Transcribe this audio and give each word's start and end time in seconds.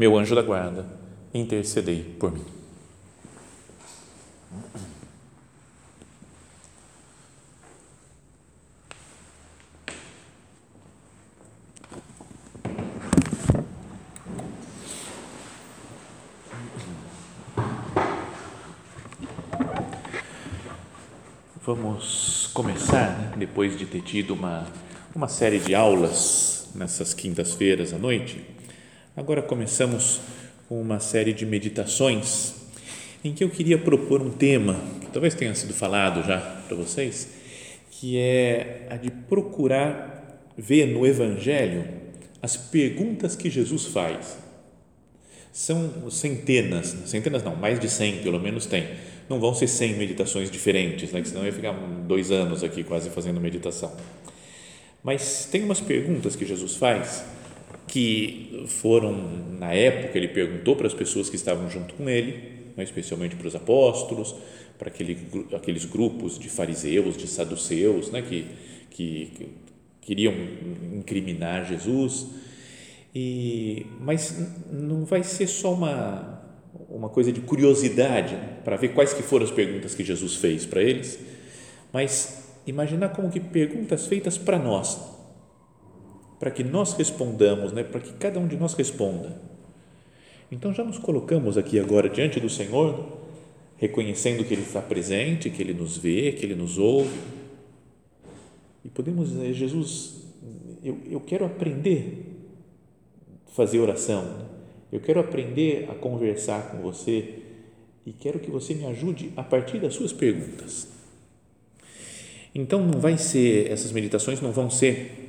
meu 0.00 0.16
anjo 0.16 0.34
da 0.34 0.40
guarda, 0.40 0.86
intercedei 1.34 2.02
por 2.18 2.32
mim. 2.32 2.42
Vamos 21.62 22.48
começar, 22.54 23.18
né? 23.18 23.34
depois 23.36 23.76
de 23.76 23.84
ter 23.84 24.00
tido 24.00 24.32
uma, 24.32 24.66
uma 25.14 25.28
série 25.28 25.58
de 25.58 25.74
aulas 25.74 26.70
nessas 26.74 27.12
quintas-feiras 27.12 27.92
à 27.92 27.98
noite, 27.98 28.42
Agora 29.16 29.42
começamos 29.42 30.20
com 30.68 30.80
uma 30.80 31.00
série 31.00 31.32
de 31.32 31.44
meditações 31.44 32.54
em 33.24 33.34
que 33.34 33.42
eu 33.42 33.50
queria 33.50 33.76
propor 33.76 34.22
um 34.22 34.30
tema 34.30 34.80
que 35.00 35.08
talvez 35.08 35.34
tenha 35.34 35.52
sido 35.52 35.74
falado 35.74 36.22
já 36.24 36.38
para 36.38 36.76
vocês, 36.76 37.28
que 37.90 38.16
é 38.16 38.86
a 38.88 38.96
de 38.96 39.10
procurar 39.10 40.40
ver 40.56 40.86
no 40.86 41.04
Evangelho 41.04 41.88
as 42.40 42.56
perguntas 42.56 43.34
que 43.34 43.50
Jesus 43.50 43.86
faz. 43.86 44.38
São 45.52 46.08
centenas, 46.08 46.96
centenas 47.06 47.42
não, 47.42 47.56
mais 47.56 47.80
de 47.80 47.88
cem 47.88 48.18
pelo 48.18 48.38
menos 48.38 48.64
tem. 48.64 48.90
Não 49.28 49.40
vão 49.40 49.52
ser 49.52 49.66
cem 49.66 49.96
meditações 49.96 50.48
diferentes, 50.48 51.10
né? 51.10 51.22
senão 51.24 51.40
eu 51.40 51.46
ia 51.46 51.52
ficar 51.52 51.72
dois 52.06 52.30
anos 52.30 52.62
aqui 52.62 52.84
quase 52.84 53.10
fazendo 53.10 53.40
meditação. 53.40 53.92
Mas 55.02 55.48
tem 55.50 55.64
umas 55.64 55.80
perguntas 55.80 56.36
que 56.36 56.46
Jesus 56.46 56.76
faz 56.76 57.24
que 57.90 58.66
foram, 58.68 59.12
na 59.58 59.74
época, 59.74 60.16
ele 60.16 60.28
perguntou 60.28 60.76
para 60.76 60.86
as 60.86 60.94
pessoas 60.94 61.28
que 61.28 61.34
estavam 61.34 61.68
junto 61.68 61.92
com 61.94 62.08
ele, 62.08 62.34
né, 62.76 62.84
especialmente 62.84 63.34
para 63.34 63.48
os 63.48 63.56
apóstolos, 63.56 64.32
para 64.78 64.88
aquele, 64.88 65.18
aqueles 65.52 65.84
grupos 65.86 66.38
de 66.38 66.48
fariseus, 66.48 67.16
de 67.16 67.26
saduceus, 67.26 68.12
né, 68.12 68.22
que, 68.22 68.46
que, 68.90 69.32
que 69.34 69.48
queriam 70.02 70.32
incriminar 70.94 71.66
Jesus. 71.66 72.28
E, 73.12 73.84
mas 73.98 74.38
não 74.70 75.04
vai 75.04 75.24
ser 75.24 75.48
só 75.48 75.74
uma, 75.74 76.44
uma 76.88 77.08
coisa 77.08 77.32
de 77.32 77.40
curiosidade 77.40 78.34
né, 78.36 78.58
para 78.64 78.76
ver 78.76 78.90
quais 78.90 79.12
que 79.12 79.22
foram 79.24 79.46
as 79.46 79.50
perguntas 79.50 79.96
que 79.96 80.04
Jesus 80.04 80.36
fez 80.36 80.64
para 80.64 80.80
eles, 80.80 81.18
mas 81.92 82.44
imaginar 82.64 83.08
como 83.08 83.30
que 83.30 83.40
perguntas 83.40 84.06
feitas 84.06 84.38
para 84.38 84.60
nós, 84.60 85.09
para 86.40 86.50
que 86.50 86.64
nós 86.64 86.94
respondamos, 86.94 87.70
né? 87.70 87.84
para 87.84 88.00
que 88.00 88.14
cada 88.14 88.40
um 88.40 88.48
de 88.48 88.56
nós 88.56 88.72
responda. 88.72 89.38
Então 90.50 90.72
já 90.72 90.82
nos 90.82 90.96
colocamos 90.96 91.58
aqui 91.58 91.78
agora 91.78 92.08
diante 92.08 92.40
do 92.40 92.48
Senhor, 92.48 93.18
reconhecendo 93.76 94.42
que 94.42 94.54
Ele 94.54 94.62
está 94.62 94.80
presente, 94.80 95.50
que 95.50 95.62
Ele 95.62 95.74
nos 95.74 95.98
vê, 95.98 96.32
que 96.32 96.46
Ele 96.46 96.54
nos 96.54 96.78
ouve. 96.78 97.14
E 98.82 98.88
podemos 98.88 99.28
dizer, 99.28 99.52
Jesus, 99.52 100.22
eu, 100.82 100.98
eu 101.08 101.20
quero 101.20 101.44
aprender 101.44 102.24
a 103.46 103.50
fazer 103.50 103.78
oração, 103.78 104.24
né? 104.24 104.46
eu 104.90 104.98
quero 104.98 105.20
aprender 105.20 105.88
a 105.90 105.94
conversar 105.94 106.70
com 106.70 106.78
você 106.78 107.34
e 108.06 108.12
quero 108.12 108.38
que 108.38 108.50
você 108.50 108.74
me 108.74 108.86
ajude 108.86 109.30
a 109.36 109.42
partir 109.42 109.78
das 109.78 109.94
suas 109.94 110.12
perguntas. 110.12 110.88
Então 112.54 112.84
não 112.84 112.98
vai 112.98 113.18
ser, 113.18 113.70
essas 113.70 113.92
meditações 113.92 114.40
não 114.40 114.50
vão 114.50 114.70
ser 114.70 115.19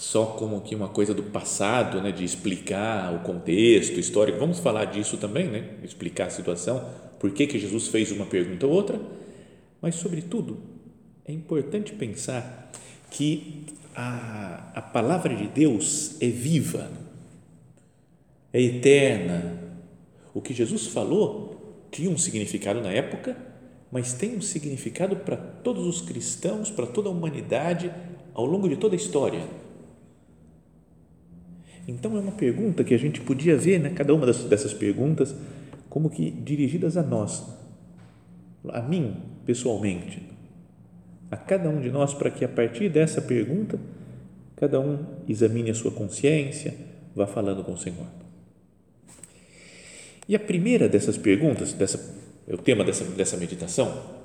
só 0.00 0.24
como 0.24 0.62
que 0.62 0.74
uma 0.74 0.88
coisa 0.88 1.12
do 1.12 1.24
passado, 1.24 2.00
né, 2.00 2.10
de 2.10 2.24
explicar 2.24 3.14
o 3.14 3.18
contexto 3.18 4.00
histórico. 4.00 4.38
Vamos 4.38 4.58
falar 4.58 4.86
disso 4.86 5.18
também, 5.18 5.46
né, 5.46 5.74
explicar 5.84 6.28
a 6.28 6.30
situação, 6.30 6.88
por 7.18 7.30
que 7.32 7.46
que 7.46 7.58
Jesus 7.58 7.88
fez 7.88 8.10
uma 8.10 8.24
pergunta 8.24 8.66
ou 8.66 8.72
outra, 8.72 8.98
mas 9.78 9.96
sobretudo 9.96 10.56
é 11.26 11.32
importante 11.32 11.92
pensar 11.92 12.72
que 13.10 13.66
a, 13.94 14.72
a 14.74 14.80
palavra 14.80 15.36
de 15.36 15.46
Deus 15.48 16.16
é 16.18 16.28
viva, 16.28 16.90
é 18.54 18.62
eterna. 18.62 19.62
O 20.32 20.40
que 20.40 20.54
Jesus 20.54 20.86
falou 20.86 21.84
tinha 21.90 22.08
um 22.08 22.16
significado 22.16 22.80
na 22.80 22.90
época, 22.90 23.36
mas 23.92 24.14
tem 24.14 24.34
um 24.34 24.40
significado 24.40 25.14
para 25.16 25.36
todos 25.36 25.86
os 25.86 26.00
cristãos, 26.00 26.70
para 26.70 26.86
toda 26.86 27.10
a 27.10 27.12
humanidade 27.12 27.92
ao 28.32 28.46
longo 28.46 28.66
de 28.66 28.78
toda 28.78 28.94
a 28.94 28.96
história 28.96 29.59
então 31.90 32.16
é 32.16 32.20
uma 32.20 32.32
pergunta 32.32 32.84
que 32.84 32.94
a 32.94 32.98
gente 32.98 33.20
podia 33.20 33.56
ver, 33.56 33.80
né, 33.80 33.90
cada 33.90 34.14
uma 34.14 34.24
dessas 34.24 34.72
perguntas, 34.72 35.34
como 35.88 36.08
que 36.08 36.30
dirigidas 36.30 36.96
a 36.96 37.02
nós, 37.02 37.44
a 38.68 38.80
mim 38.80 39.16
pessoalmente, 39.44 40.22
a 41.30 41.36
cada 41.36 41.68
um 41.68 41.80
de 41.80 41.90
nós, 41.90 42.14
para 42.14 42.30
que 42.30 42.44
a 42.44 42.48
partir 42.48 42.88
dessa 42.88 43.20
pergunta, 43.20 43.78
cada 44.56 44.80
um 44.80 45.04
examine 45.28 45.70
a 45.70 45.74
sua 45.74 45.90
consciência, 45.90 46.74
vá 47.14 47.26
falando 47.26 47.64
com 47.64 47.72
o 47.72 47.78
Senhor. 47.78 48.06
E 50.28 50.36
a 50.36 50.40
primeira 50.40 50.88
dessas 50.88 51.18
perguntas, 51.18 51.72
dessa, 51.72 51.98
é 52.46 52.54
o 52.54 52.58
tema 52.58 52.84
dessa, 52.84 53.04
dessa 53.04 53.36
meditação, 53.36 54.20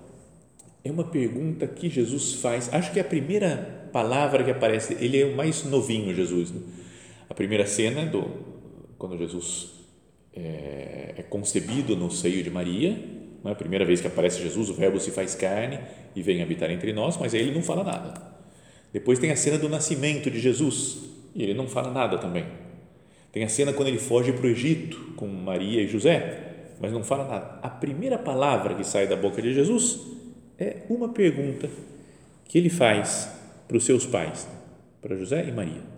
é 0.83 0.91
uma 0.91 1.05
pergunta 1.05 1.65
que 1.65 1.89
Jesus 1.89 2.35
faz, 2.35 2.71
acho 2.71 2.91
que 2.91 2.99
é 2.99 3.01
a 3.01 3.05
primeira 3.05 3.89
palavra 3.91 4.43
que 4.43 4.51
aparece, 4.51 4.95
ele 4.99 5.19
é 5.19 5.25
o 5.25 5.35
mais 5.35 5.63
novinho, 5.63 6.13
Jesus, 6.13 6.51
né? 6.51 6.61
A 7.29 7.33
primeira 7.33 7.65
cena 7.65 8.05
do 8.05 8.23
quando 8.97 9.17
Jesus 9.17 9.71
é, 10.35 11.15
é 11.17 11.23
concebido 11.23 11.95
no 11.95 12.11
seio 12.11 12.43
de 12.43 12.49
Maria, 12.49 12.97
não 13.43 13.49
é 13.49 13.53
a 13.53 13.57
primeira 13.57 13.85
vez 13.85 14.01
que 14.01 14.07
aparece 14.07 14.41
Jesus, 14.41 14.69
o 14.69 14.73
Verbo 14.73 14.99
se 14.99 15.11
faz 15.11 15.35
carne 15.35 15.79
e 16.15 16.21
vem 16.21 16.41
habitar 16.41 16.71
entre 16.71 16.91
nós, 16.91 17.17
mas 17.17 17.33
aí 17.33 17.41
ele 17.41 17.53
não 17.53 17.61
fala 17.61 17.83
nada. 17.83 18.13
Depois 18.91 19.19
tem 19.19 19.31
a 19.31 19.35
cena 19.35 19.57
do 19.57 19.69
nascimento 19.69 20.31
de 20.31 20.39
Jesus 20.39 21.03
e 21.35 21.43
ele 21.43 21.53
não 21.53 21.67
fala 21.67 21.91
nada 21.91 22.17
também. 22.17 22.45
Tem 23.31 23.43
a 23.43 23.49
cena 23.49 23.73
quando 23.73 23.89
ele 23.89 23.99
foge 23.99 24.31
para 24.31 24.45
o 24.45 24.49
Egito 24.49 25.13
com 25.15 25.27
Maria 25.27 25.81
e 25.81 25.87
José, 25.87 26.71
mas 26.79 26.91
não 26.91 27.03
fala 27.03 27.27
nada. 27.27 27.59
A 27.61 27.69
primeira 27.69 28.17
palavra 28.17 28.73
que 28.73 28.83
sai 28.83 29.07
da 29.07 29.15
boca 29.15 29.41
de 29.41 29.53
Jesus 29.53 29.99
é 30.57 30.83
uma 30.89 31.09
pergunta 31.09 31.69
que 32.45 32.57
ele 32.57 32.69
faz 32.69 33.29
para 33.67 33.77
os 33.77 33.85
seus 33.85 34.05
pais, 34.05 34.47
para 35.01 35.15
José 35.17 35.45
e 35.47 35.51
Maria. 35.51 35.94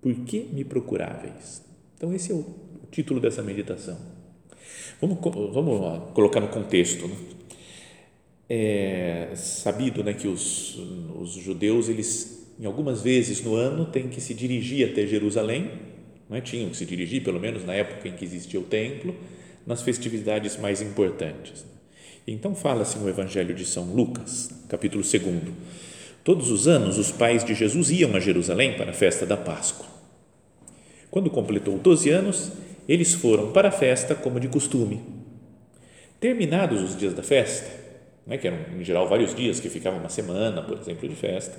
Por 0.00 0.14
que 0.24 0.40
me 0.52 0.64
procuráveis? 0.64 1.62
Então, 1.96 2.12
esse 2.14 2.30
é 2.30 2.34
o 2.34 2.44
título 2.90 3.20
dessa 3.20 3.42
meditação. 3.42 3.98
Vamos, 5.00 5.18
vamos 5.52 6.12
colocar 6.12 6.40
no 6.40 6.48
contexto. 6.48 7.06
Né? 7.06 7.16
É 8.48 9.32
sabido 9.34 10.04
né, 10.04 10.14
que 10.14 10.28
os, 10.28 10.78
os 11.20 11.32
judeus, 11.32 11.88
eles, 11.88 12.46
em 12.58 12.64
algumas 12.64 13.02
vezes 13.02 13.42
no 13.42 13.54
ano, 13.54 13.86
têm 13.86 14.08
que 14.08 14.20
se 14.20 14.34
dirigir 14.34 14.90
até 14.90 15.06
Jerusalém, 15.06 15.70
né? 16.30 16.40
tinham 16.40 16.70
que 16.70 16.76
se 16.76 16.86
dirigir, 16.86 17.22
pelo 17.22 17.40
menos 17.40 17.64
na 17.64 17.74
época 17.74 18.08
em 18.08 18.12
que 18.12 18.24
existia 18.24 18.60
o 18.60 18.64
templo, 18.64 19.14
nas 19.66 19.82
festividades 19.82 20.56
mais 20.56 20.80
importantes. 20.80 21.64
Então, 22.26 22.54
fala-se 22.54 22.98
no 22.98 23.08
Evangelho 23.08 23.54
de 23.54 23.64
São 23.64 23.92
Lucas, 23.92 24.50
capítulo 24.68 25.02
2. 25.02 25.22
Todos 26.26 26.50
os 26.50 26.66
anos, 26.66 26.98
os 26.98 27.12
pais 27.12 27.44
de 27.44 27.54
Jesus 27.54 27.88
iam 27.92 28.16
a 28.16 28.18
Jerusalém 28.18 28.76
para 28.76 28.90
a 28.90 28.92
festa 28.92 29.24
da 29.24 29.36
Páscoa. 29.36 29.86
Quando 31.08 31.30
completou 31.30 31.78
12 31.78 32.10
anos, 32.10 32.50
eles 32.88 33.14
foram 33.14 33.52
para 33.52 33.68
a 33.68 33.70
festa 33.70 34.12
como 34.12 34.40
de 34.40 34.48
costume. 34.48 35.04
Terminados 36.18 36.82
os 36.82 36.96
dias 36.96 37.14
da 37.14 37.22
festa, 37.22 37.70
né, 38.26 38.36
que 38.38 38.48
eram 38.48 38.58
em 38.76 38.82
geral 38.82 39.08
vários 39.08 39.36
dias, 39.36 39.60
que 39.60 39.68
ficavam 39.68 40.00
uma 40.00 40.08
semana, 40.08 40.62
por 40.62 40.76
exemplo, 40.76 41.08
de 41.08 41.14
festa, 41.14 41.56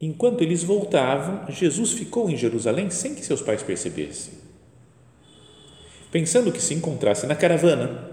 enquanto 0.00 0.40
eles 0.40 0.64
voltavam, 0.64 1.44
Jesus 1.50 1.92
ficou 1.92 2.30
em 2.30 2.36
Jerusalém 2.38 2.88
sem 2.88 3.14
que 3.14 3.22
seus 3.22 3.42
pais 3.42 3.62
percebessem. 3.62 4.32
Pensando 6.10 6.50
que 6.50 6.62
se 6.62 6.72
encontrasse 6.72 7.26
na 7.26 7.36
caravana, 7.36 8.08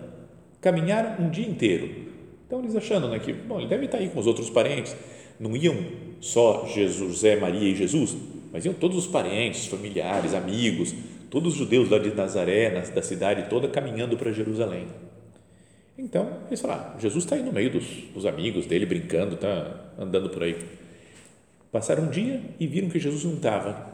caminharam 0.59 1.23
um 1.23 1.29
dia 1.29 1.47
inteiro. 1.47 2.08
Então, 2.49 2.61
eles 2.61 2.75
achando 2.75 3.07
né, 3.07 3.19
que, 3.19 3.31
bom, 3.31 3.59
ele 3.59 3.69
deve 3.69 3.85
estar 3.85 3.99
aí 3.99 4.09
com 4.09 4.19
os 4.19 4.25
outros 4.25 4.49
parentes, 4.49 4.95
não 5.39 5.55
iam 5.55 5.77
só 6.19 6.65
Jesus, 6.65 7.11
José, 7.11 7.35
Maria 7.35 7.69
e 7.69 7.75
Jesus, 7.75 8.17
mas 8.51 8.65
iam 8.65 8.73
todos 8.73 8.97
os 8.97 9.05
parentes, 9.05 9.67
familiares, 9.67 10.33
amigos, 10.33 10.95
todos 11.29 11.53
os 11.53 11.59
judeus 11.59 11.91
lá 11.91 11.99
de 11.99 12.11
Nazaré, 12.11 12.71
da 12.89 13.03
cidade 13.03 13.47
toda, 13.51 13.67
caminhando 13.67 14.17
para 14.17 14.31
Jerusalém. 14.31 14.87
Então, 15.95 16.39
eles 16.47 16.59
falaram, 16.59 16.93
ah, 16.95 16.99
Jesus 16.99 17.23
está 17.23 17.35
aí 17.35 17.43
no 17.43 17.53
meio 17.53 17.69
dos, 17.71 17.85
dos 18.15 18.25
amigos 18.25 18.65
dele, 18.65 18.87
brincando, 18.87 19.35
está 19.35 19.91
andando 19.95 20.31
por 20.31 20.41
aí. 20.41 20.57
Passaram 21.71 22.05
um 22.05 22.09
dia 22.09 22.41
e 22.59 22.65
viram 22.65 22.89
que 22.89 22.97
Jesus 22.97 23.25
não 23.25 23.35
estava. 23.35 23.93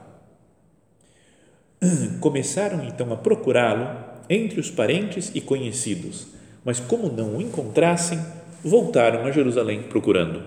Começaram 2.21 2.85
então 2.85 3.11
a 3.11 3.17
procurá-lo 3.17 4.15
entre 4.29 4.61
os 4.61 4.71
parentes 4.71 5.29
e 5.35 5.41
conhecidos, 5.41 6.27
mas 6.63 6.79
como 6.79 7.11
não 7.11 7.35
o 7.35 7.41
encontrassem, 7.41 8.17
voltaram 8.65 9.25
a 9.25 9.31
Jerusalém 9.31 9.83
procurando. 9.83 10.43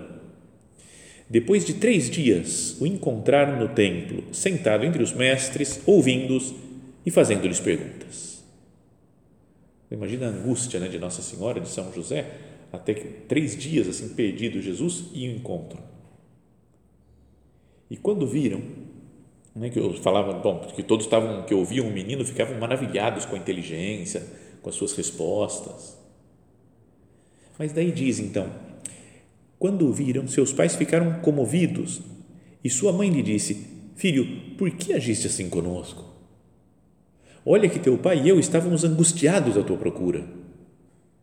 Depois 1.31 1.65
de 1.65 1.75
três 1.75 2.11
dias, 2.11 2.76
o 2.81 2.87
encontraram 2.87 3.59
no 3.59 3.69
templo, 3.69 4.25
sentado 4.32 4.85
entre 4.85 5.03
os 5.03 5.12
mestres, 5.12 5.81
ouvindo-os 5.87 6.55
e 7.06 7.11
fazendo-lhes 7.11 7.61
perguntas. 7.61 8.44
Imagina 9.91 10.26
a 10.26 10.31
angústia 10.31 10.81
né, 10.81 10.88
de 10.88 10.99
Nossa 10.99 11.23
Senhora, 11.23 11.61
de 11.61 11.69
São 11.69 11.93
José, 11.93 12.26
até 12.73 12.93
que 12.93 13.05
três 13.26 13.56
dias 13.56 13.88
assim 13.88 14.09
perdido 14.11 14.61
Jesus 14.61 15.05
e 15.15 15.29
o 15.29 15.37
encontram. 15.37 15.82
E 17.91 17.97
quando 17.97 18.26
viram, 18.26 18.61
né, 19.55 19.70
que 19.70 19.79
eu 19.79 19.94
falava, 19.94 20.32
bom, 20.32 20.61
que 20.75 20.82
todos 20.82 21.06
estavam, 21.06 21.44
que 21.44 21.55
ouviam 21.55 21.87
o 21.87 21.93
menino, 21.93 22.25
ficavam 22.25 22.59
maravilhados 22.59 23.25
com 23.25 23.37
a 23.37 23.38
inteligência, 23.38 24.26
com 24.61 24.69
as 24.69 24.75
suas 24.75 24.93
respostas. 24.94 25.97
Mas 27.58 27.72
daí 27.72 27.90
diz 27.90 28.20
então, 28.20 28.49
quando 29.58 29.87
o 29.87 29.93
viram, 29.93 30.28
seus 30.28 30.52
pais 30.52 30.76
ficaram 30.76 31.20
comovidos 31.20 32.00
e 32.62 32.70
sua 32.70 32.93
mãe 32.93 33.10
lhe 33.10 33.22
disse: 33.22 33.66
Filho, 33.96 34.55
por 34.56 34.70
que 34.70 34.93
agiste 34.93 35.26
assim 35.26 35.50
conosco? 35.50 36.05
Olha 37.44 37.69
que 37.69 37.78
teu 37.78 37.99
pai 37.99 38.22
e 38.22 38.28
eu 38.28 38.38
estávamos 38.38 38.84
angustiados 38.84 39.56
à 39.56 39.62
tua 39.62 39.76
procura. 39.76 40.25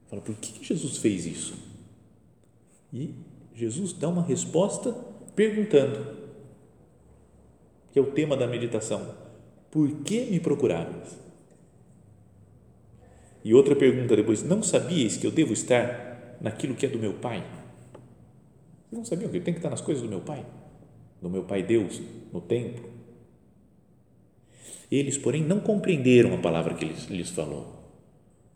Fala, 0.07 0.21
por 0.21 0.35
que 0.35 0.63
Jesus 0.65 0.97
fez 0.97 1.25
isso? 1.25 1.55
E 2.91 3.13
Jesus 3.53 3.93
dá 3.93 4.09
uma 4.09 4.23
resposta 4.23 4.91
perguntando, 5.35 6.17
que 7.93 7.99
é 7.99 8.01
o 8.01 8.11
tema 8.11 8.35
da 8.35 8.47
meditação: 8.47 9.15
Por 9.71 9.89
que 10.01 10.25
me 10.25 10.39
procuravas? 10.41 11.17
E 13.43 13.53
outra 13.53 13.75
pergunta 13.75 14.15
depois: 14.15 14.43
Não 14.43 14.61
sabias 14.61 15.15
que 15.15 15.25
eu 15.25 15.31
devo 15.31 15.53
estar 15.53 16.04
naquilo 16.41 16.75
que 16.75 16.85
é 16.85 16.89
do 16.89 16.99
meu 16.99 17.13
Pai. 17.13 17.43
Vocês 18.89 18.99
não 18.99 19.05
sabiam 19.05 19.31
que 19.31 19.37
eu 19.37 19.43
tenho 19.43 19.55
que 19.55 19.59
estar 19.59 19.69
nas 19.69 19.81
coisas 19.81 20.03
do 20.03 20.09
meu 20.09 20.21
Pai, 20.21 20.45
do 21.21 21.29
meu 21.29 21.43
Pai 21.43 21.63
Deus, 21.63 22.01
no 22.31 22.41
templo. 22.41 22.89
Eles, 24.91 25.17
porém, 25.17 25.43
não 25.43 25.59
compreenderam 25.59 26.33
a 26.33 26.37
palavra 26.37 26.73
que 26.75 26.85
ele 26.85 26.95
lhes 27.09 27.29
falou. 27.29 27.73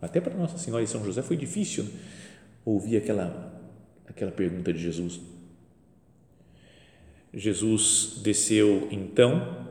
Até 0.02 0.22
para 0.22 0.36
Nossa 0.36 0.58
Senhora 0.58 0.84
e 0.84 0.88
São 0.88 1.04
José 1.04 1.22
foi 1.22 1.36
difícil 1.36 1.86
ouvir 2.64 2.98
aquela, 2.98 3.62
aquela 4.08 4.32
pergunta 4.32 4.72
de 4.72 4.80
Jesus. 4.80 5.20
Jesus 7.34 8.22
desceu 8.24 8.88
então 8.92 9.68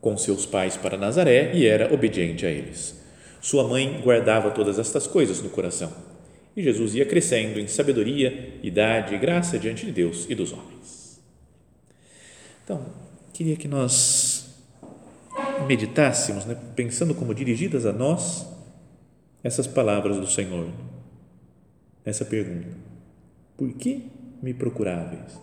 com 0.00 0.16
seus 0.16 0.46
pais 0.46 0.76
para 0.76 0.96
Nazaré 0.96 1.54
e 1.54 1.66
era 1.66 1.92
obediente 1.92 2.46
a 2.46 2.50
eles. 2.50 3.02
Sua 3.40 3.66
mãe 3.66 4.00
guardava 4.02 4.50
todas 4.50 4.78
estas 4.78 5.06
coisas 5.06 5.42
no 5.42 5.50
coração 5.50 6.15
e 6.56 6.62
Jesus 6.62 6.94
ia 6.94 7.04
crescendo 7.04 7.60
em 7.60 7.68
sabedoria, 7.68 8.58
idade 8.62 9.14
e 9.14 9.18
graça 9.18 9.58
diante 9.58 9.84
de 9.84 9.92
Deus 9.92 10.26
e 10.28 10.34
dos 10.34 10.52
homens. 10.52 11.20
Então, 12.64 12.84
queria 13.32 13.56
que 13.56 13.68
nós 13.68 14.48
meditássemos, 15.68 16.46
né, 16.46 16.56
pensando 16.74 17.14
como 17.14 17.34
dirigidas 17.34 17.84
a 17.84 17.92
nós 17.92 18.46
essas 19.44 19.66
palavras 19.66 20.16
do 20.16 20.26
Senhor. 20.26 20.68
Essa 22.04 22.24
pergunta: 22.24 22.68
Por 23.56 23.72
que 23.74 24.06
me 24.42 24.54
procuráveis? 24.54 25.38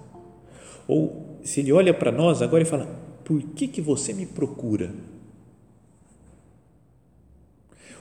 Ou 0.88 1.40
se 1.44 1.60
ele 1.60 1.72
olha 1.72 1.94
para 1.94 2.12
nós 2.12 2.42
agora 2.42 2.64
e 2.64 2.66
fala: 2.66 2.86
Por 3.24 3.42
que 3.50 3.68
que 3.68 3.82
você 3.82 4.14
me 4.14 4.26
procura? 4.26 4.92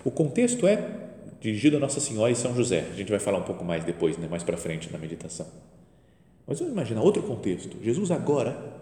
O 0.05 0.11
contexto 0.11 0.67
é 0.67 1.12
dirigido 1.43 1.77
a 1.77 1.81
Nossa 1.81 1.99
Senhora 1.99 2.31
e 2.31 2.37
São 2.37 2.55
José. 2.55 2.89
A 2.93 2.95
gente 2.95 3.11
vai 3.11 3.19
falar 3.19 3.39
um 3.39 3.43
pouco 3.43 3.65
mais 3.65 3.85
depois, 3.85 4.17
né, 4.17 4.29
mais 4.29 4.45
para 4.45 4.57
frente 4.57 4.91
na 4.93 4.99
meditação. 4.99 5.47
Mas 6.47 6.61
vamos 6.61 6.73
imaginar 6.73 7.03
outro 7.03 7.23
contexto. 7.25 7.77
Jesus 7.83 8.13
agora, 8.13 8.81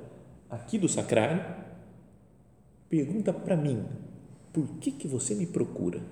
aqui 0.50 0.76
do 0.76 0.86
sacrário, 0.86 1.42
pergunta 2.88 3.32
para 3.32 3.56
mim: 3.56 3.82
por 4.52 4.66
que 4.78 4.90
que 4.90 5.08
você 5.08 5.34
me 5.34 5.46
procura? 5.46 6.02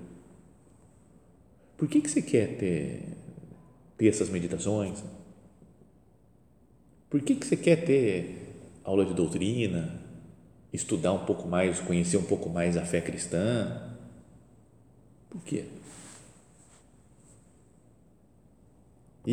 Por 1.77 1.87
que 1.87 2.01
que 2.01 2.11
você 2.11 2.23
quer 2.23 2.57
ter, 2.57 3.03
ter 3.99 4.09
essas 4.09 4.31
meditações? 4.31 5.05
Por 7.11 7.21
que 7.21 7.35
que 7.35 7.47
você 7.47 7.57
quer 7.57 7.85
ter 7.85 8.57
aula 8.83 9.05
de 9.05 9.13
doutrina, 9.13 10.03
estudar 10.73 11.13
um 11.13 11.27
pouco 11.27 11.47
mais, 11.47 11.79
conhecer 11.79 12.17
um 12.17 12.25
pouco 12.25 12.49
mais 12.49 12.77
a 12.77 12.85
fé 12.87 13.03
cristã? 13.03 13.97
Por 15.29 15.43
quê? 15.43 15.67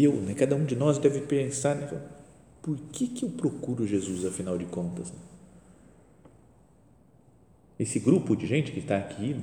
Eu, 0.04 0.14
né, 0.22 0.34
cada 0.34 0.56
um 0.56 0.66
de 0.66 0.76
nós 0.76 0.98
deve 0.98 1.22
pensar, 1.22 1.76
né, 1.76 1.88
por 2.62 2.78
que, 2.92 3.08
que 3.08 3.24
eu 3.24 3.30
procuro 3.30 3.86
Jesus, 3.86 4.26
afinal 4.26 4.58
de 4.58 4.66
contas? 4.66 5.14
Esse 7.78 8.00
grupo 8.00 8.36
de 8.36 8.48
gente 8.48 8.72
que 8.72 8.80
está 8.80 8.98
aqui, 8.98 9.40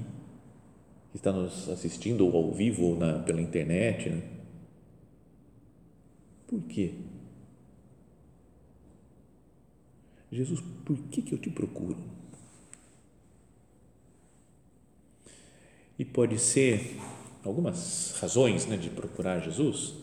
que 1.12 1.18
está 1.18 1.30
nos 1.30 1.68
assistindo 1.68 2.26
ou 2.26 2.36
ao 2.36 2.52
vivo 2.52 2.82
ou 2.84 2.98
na, 2.98 3.20
pela 3.20 3.40
internet, 3.40 4.08
né? 4.10 4.22
por 6.48 6.60
quê? 6.64 6.94
Jesus, 10.32 10.60
por 10.84 10.96
que, 11.10 11.22
que 11.22 11.32
eu 11.32 11.38
te 11.38 11.48
procuro? 11.48 11.96
E 15.98 16.04
pode 16.04 16.38
ser 16.38 16.98
algumas 17.44 18.16
razões 18.18 18.66
né, 18.66 18.76
de 18.76 18.90
procurar 18.90 19.38
Jesus 19.40 20.01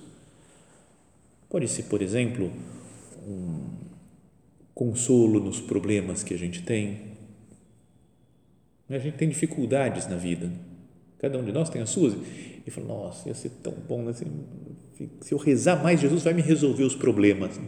Pode 1.49 1.67
ser, 1.67 1.83
por 1.83 2.01
exemplo, 2.01 2.51
um 3.27 3.79
consolo 4.75 5.39
nos 5.39 5.59
problemas 5.59 6.23
que 6.23 6.33
a 6.33 6.37
gente 6.37 6.61
tem. 6.61 7.09
A 8.87 8.99
gente 8.99 9.17
tem 9.17 9.27
dificuldades 9.27 10.07
na 10.07 10.15
vida. 10.15 10.51
Cada 11.17 11.37
um 11.37 11.43
de 11.43 11.51
nós 11.51 11.69
tem 11.69 11.81
as 11.81 11.89
suas. 11.89 12.13
E 12.65 12.71
fala, 12.71 12.87
nossa, 12.87 13.27
ia 13.27 13.33
ser 13.33 13.49
tão 13.63 13.73
bom. 13.73 14.03
Né? 14.03 14.13
Se 14.13 15.33
eu 15.33 15.37
rezar 15.37 15.81
mais, 15.81 15.99
Jesus 15.99 16.23
vai 16.23 16.33
me 16.33 16.41
resolver 16.41 16.83
os 16.83 16.95
problemas. 16.95 17.59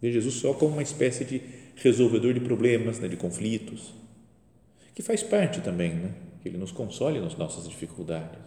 Ver 0.00 0.12
Jesus 0.12 0.34
só 0.34 0.54
como 0.54 0.72
uma 0.72 0.82
espécie 0.82 1.24
de 1.24 1.42
resolvedor 1.76 2.32
de 2.32 2.40
problemas, 2.40 2.98
né? 2.98 3.08
de 3.08 3.16
conflitos, 3.16 3.94
que 4.94 5.02
faz 5.02 5.22
parte 5.22 5.60
também, 5.60 5.94
né? 5.94 6.14
que 6.42 6.48
Ele 6.48 6.56
nos 6.56 6.72
console 6.72 7.20
nas 7.20 7.36
nossas 7.36 7.68
dificuldades. 7.68 8.40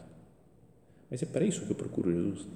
Mas 1.10 1.22
é 1.22 1.26
para 1.26 1.46
isso 1.46 1.66
que 1.66 1.72
eu 1.72 1.76
procuro 1.76 2.12
Jesus 2.12 2.48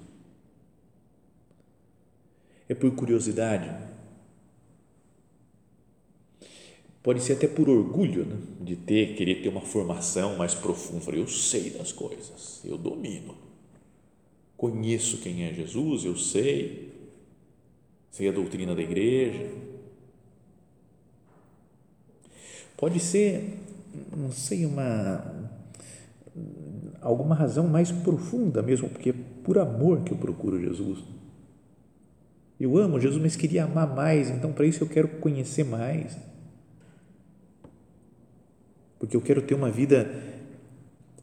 é 2.67 2.73
por 2.73 2.91
curiosidade. 2.95 3.69
Pode 7.03 7.21
ser 7.21 7.33
até 7.33 7.47
por 7.47 7.69
orgulho 7.69 8.25
né? 8.25 8.35
de 8.61 8.75
ter, 8.75 9.15
querer 9.15 9.43
ter 9.43 9.49
uma 9.49 9.61
formação 9.61 10.37
mais 10.37 10.55
profunda. 10.55 11.11
Eu 11.15 11.27
sei 11.27 11.69
das 11.69 11.91
coisas, 11.91 12.61
eu 12.65 12.77
domino. 12.77 13.35
Conheço 14.57 15.19
quem 15.19 15.43
é 15.43 15.53
Jesus, 15.53 16.03
eu 16.05 16.17
sei, 16.17 16.91
sei 18.09 18.27
a 18.27 18.31
doutrina 18.31 18.73
da 18.73 18.81
igreja. 18.81 19.51
Pode 22.75 22.99
ser, 22.99 23.59
não 24.15 24.31
sei, 24.31 24.65
uma 24.65 25.45
alguma 27.01 27.35
razão 27.35 27.67
mais 27.67 27.91
profunda 27.91 28.61
mesmo, 28.61 28.89
porque 28.89 29.11
é 29.11 29.15
por 29.43 29.59
amor 29.59 30.01
que 30.01 30.11
eu 30.11 30.17
procuro 30.17 30.59
Jesus 30.59 31.03
eu 32.59 32.77
amo 32.77 32.99
Jesus, 32.99 33.21
mas 33.21 33.35
queria 33.35 33.65
amar 33.65 33.93
mais, 33.93 34.29
então 34.29 34.53
para 34.53 34.65
isso 34.65 34.83
eu 34.83 34.87
quero 34.87 35.07
conhecer 35.07 35.63
mais. 35.63 36.17
Porque 38.97 39.15
eu 39.15 39.21
quero 39.21 39.41
ter 39.41 39.53
uma 39.53 39.69
vida 39.69 40.09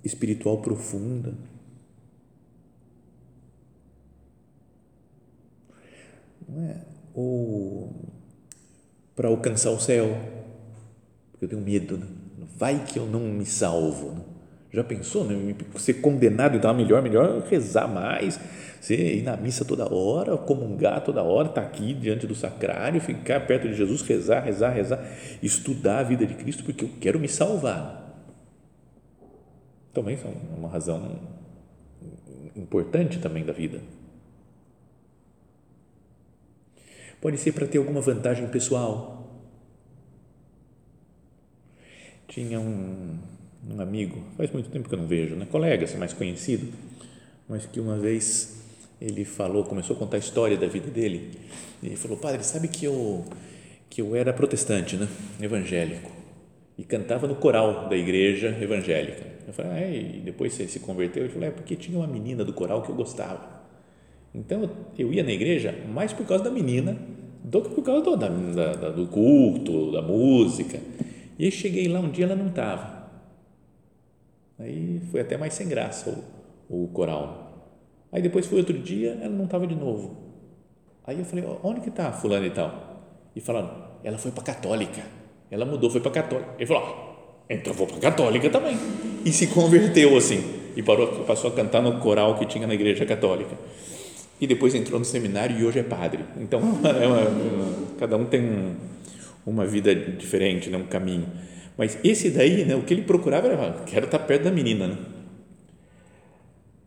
espiritual 0.05 0.61
profunda. 0.61 1.35
Não 6.49 6.63
é? 6.65 6.85
Ou 7.15 8.13
para 9.17 9.29
alcançar 9.29 9.71
o 9.71 9.81
céu, 9.81 10.17
porque 11.31 11.45
eu 11.45 11.49
tenho 11.49 11.63
medo, 11.63 11.97
né? 11.99 12.07
vai 12.57 12.85
que 12.85 12.99
eu 12.99 13.07
não 13.07 13.21
me 13.21 13.45
salvo. 13.47 14.13
Né? 14.13 14.23
Já 14.73 14.85
pensou, 14.85 15.25
né? 15.25 15.55
Ser 15.77 15.95
condenado, 15.95 16.57
então, 16.57 16.73
melhor, 16.73 17.03
melhor 17.03 17.43
rezar 17.43 17.87
mais, 17.87 18.39
você 18.83 18.97
ir 18.97 19.23
na 19.23 19.37
missa 19.37 19.65
toda 19.65 19.95
hora, 19.95 20.37
comungar 20.37 21.05
toda 21.05 21.23
hora, 21.23 21.49
estar 21.49 21.61
tá 21.61 21.67
aqui 21.69 21.95
diante 21.95 22.27
do 22.27 22.35
sacrário, 22.35 23.01
ficar 23.01 23.47
perto 23.47 23.69
de 23.69 23.77
Jesus, 23.77 24.03
rezar, 24.03 24.41
rezar, 24.41 24.71
rezar, 24.71 24.99
estudar 25.41 26.01
a 26.01 26.03
vida 26.03 26.27
de 26.27 26.35
Cristo, 26.35 26.65
porque 26.65 26.85
eu 26.85 26.91
quero 27.01 27.21
me 27.21 27.29
salvar. 27.29 28.03
Também 29.95 30.17
é 30.17 30.59
uma 30.59 30.69
razão 30.69 31.17
importante 32.57 33.21
também 33.21 33.45
da 33.45 33.53
vida. 33.53 33.81
Pode 37.21 37.39
ser 37.39 37.53
para 37.53 37.69
ter 37.69 37.79
alguma 37.79 38.01
vantagem 38.01 38.49
pessoal. 38.49 39.31
Tinha 42.27 42.59
um, 42.59 43.17
um 43.71 43.81
amigo, 43.81 44.25
faz 44.37 44.51
muito 44.51 44.71
tempo 44.71 44.89
que 44.89 44.95
eu 44.97 44.99
não 44.99 45.07
vejo, 45.07 45.37
né? 45.37 45.47
colega, 45.49 45.85
assim, 45.85 45.99
mais 45.99 46.13
conhecido, 46.13 46.73
mas 47.49 47.65
que 47.65 47.79
uma 47.79 47.97
vez 47.97 48.61
ele 49.03 49.25
falou, 49.25 49.65
começou 49.65 49.97
a 49.97 49.99
contar 49.99 50.17
a 50.17 50.21
história 50.21 50.57
da 50.57 50.69
vida 50.69 50.89
dele, 50.89 51.33
e 51.83 51.87
ele 51.87 51.97
falou, 51.97 52.17
padre, 52.17 52.45
sabe 52.45 52.69
que 52.69 52.85
eu, 52.85 53.25
que 53.91 54.01
eu 54.01 54.15
era 54.15 54.33
protestante, 54.33 54.97
né? 54.97 55.09
evangélico, 55.41 56.11
e 56.79 56.85
cantava 56.85 57.27
no 57.27 57.35
coral 57.35 57.89
da 57.89 57.97
igreja 57.97 58.57
evangélica. 58.61 59.27
Eu 59.47 59.53
falei, 59.53 59.73
ah, 59.73 59.81
é? 59.81 59.97
e 59.97 60.21
depois 60.21 60.55
você 60.55 60.69
se 60.69 60.79
converteu? 60.79 61.25
Ele 61.25 61.33
falou, 61.33 61.49
é 61.49 61.51
porque 61.51 61.75
tinha 61.75 61.99
uma 61.99 62.07
menina 62.07 62.45
do 62.45 62.53
coral 62.53 62.83
que 62.83 62.91
eu 62.91 62.95
gostava. 62.95 63.61
Então 64.33 64.71
eu 64.97 65.13
ia 65.13 65.23
na 65.23 65.33
igreja 65.33 65.75
mais 65.93 66.13
por 66.13 66.25
causa 66.25 66.45
da 66.45 66.51
menina 66.51 66.97
do 67.43 67.61
que 67.61 67.71
por 67.71 67.83
causa 67.83 68.03
do, 68.03 68.17
da, 68.17 68.29
da, 68.29 68.91
do 68.91 69.09
culto, 69.09 69.91
da 69.91 70.01
música. 70.01 70.79
E 71.39 71.45
aí 71.45 71.51
cheguei 71.51 71.89
lá 71.89 71.99
um 71.99 72.09
dia 72.09 72.25
ela 72.25 72.37
não 72.37 72.47
estava. 72.47 73.11
Aí 74.59 75.01
foi 75.11 75.21
até 75.21 75.37
mais 75.37 75.53
sem 75.55 75.69
graça 75.69 76.25
o, 76.71 76.85
o 76.85 76.89
coral. 76.89 77.52
Aí 78.13 78.21
depois 78.21 78.47
foi 78.47 78.59
outro 78.59 78.79
dia, 78.79 79.19
ela 79.23 79.35
não 79.35 79.47
estava 79.47 79.67
de 79.67 79.75
novo. 79.75 80.17
Aí 81.07 81.19
eu 81.19 81.25
falei, 81.25 81.45
onde 81.65 81.81
que 81.81 81.89
está 81.89 82.13
fulano 82.13 82.47
e 82.47 82.51
tal? 82.51 83.01
E 83.35 83.41
falaram, 83.41 83.71
ela 84.05 84.19
foi 84.19 84.31
para 84.31 84.45
católica. 84.45 85.03
Ela 85.51 85.65
mudou, 85.65 85.91
foi 85.91 86.01
para 86.01 86.11
católica. 86.11 86.51
Ele 86.59 86.67
falou, 86.67 87.43
então 87.49 87.73
vou 87.73 87.87
para 87.87 87.99
católica 87.99 88.51
também. 88.51 88.77
E 89.25 89.33
se 89.33 89.49
converteu 89.49 90.17
assim. 90.17 90.61
E 90.77 90.83
parou, 90.83 91.25
passou 91.25 91.51
a 91.51 91.55
cantar 91.55 91.83
no 91.83 91.99
coral 92.01 92.39
que 92.39 92.47
tinha 92.47 92.67
na 92.67 92.75
igreja 92.75 93.07
católica. 93.07 93.57
E 94.41 94.47
depois 94.47 94.75
entrou 94.75 94.99
no 94.99 95.05
seminário 95.05 95.59
e 95.59 95.65
hoje 95.65 95.79
é 95.79 95.83
padre. 95.83 96.25
Então, 96.39 96.61
é 96.85 97.07
uma, 97.07 97.97
cada 97.99 98.17
um 98.17 98.27
tem 98.27 98.43
um, 98.43 98.75
uma 99.47 99.67
vida 99.67 99.95
diferente, 99.95 100.69
né? 100.69 100.77
um 100.77 100.87
caminho. 100.87 101.27
Mas 101.79 101.99
esse 102.05 102.31
daí, 102.31 102.65
né, 102.65 102.77
o 102.77 102.83
que 102.83 102.93
ele 102.93 103.03
procurava 103.03 103.49
era, 103.49 103.73
quero 103.87 104.05
estar 104.05 104.19
perto 104.21 104.45
da 104.45 104.51
menina. 104.51 104.89
Né? 104.89 104.99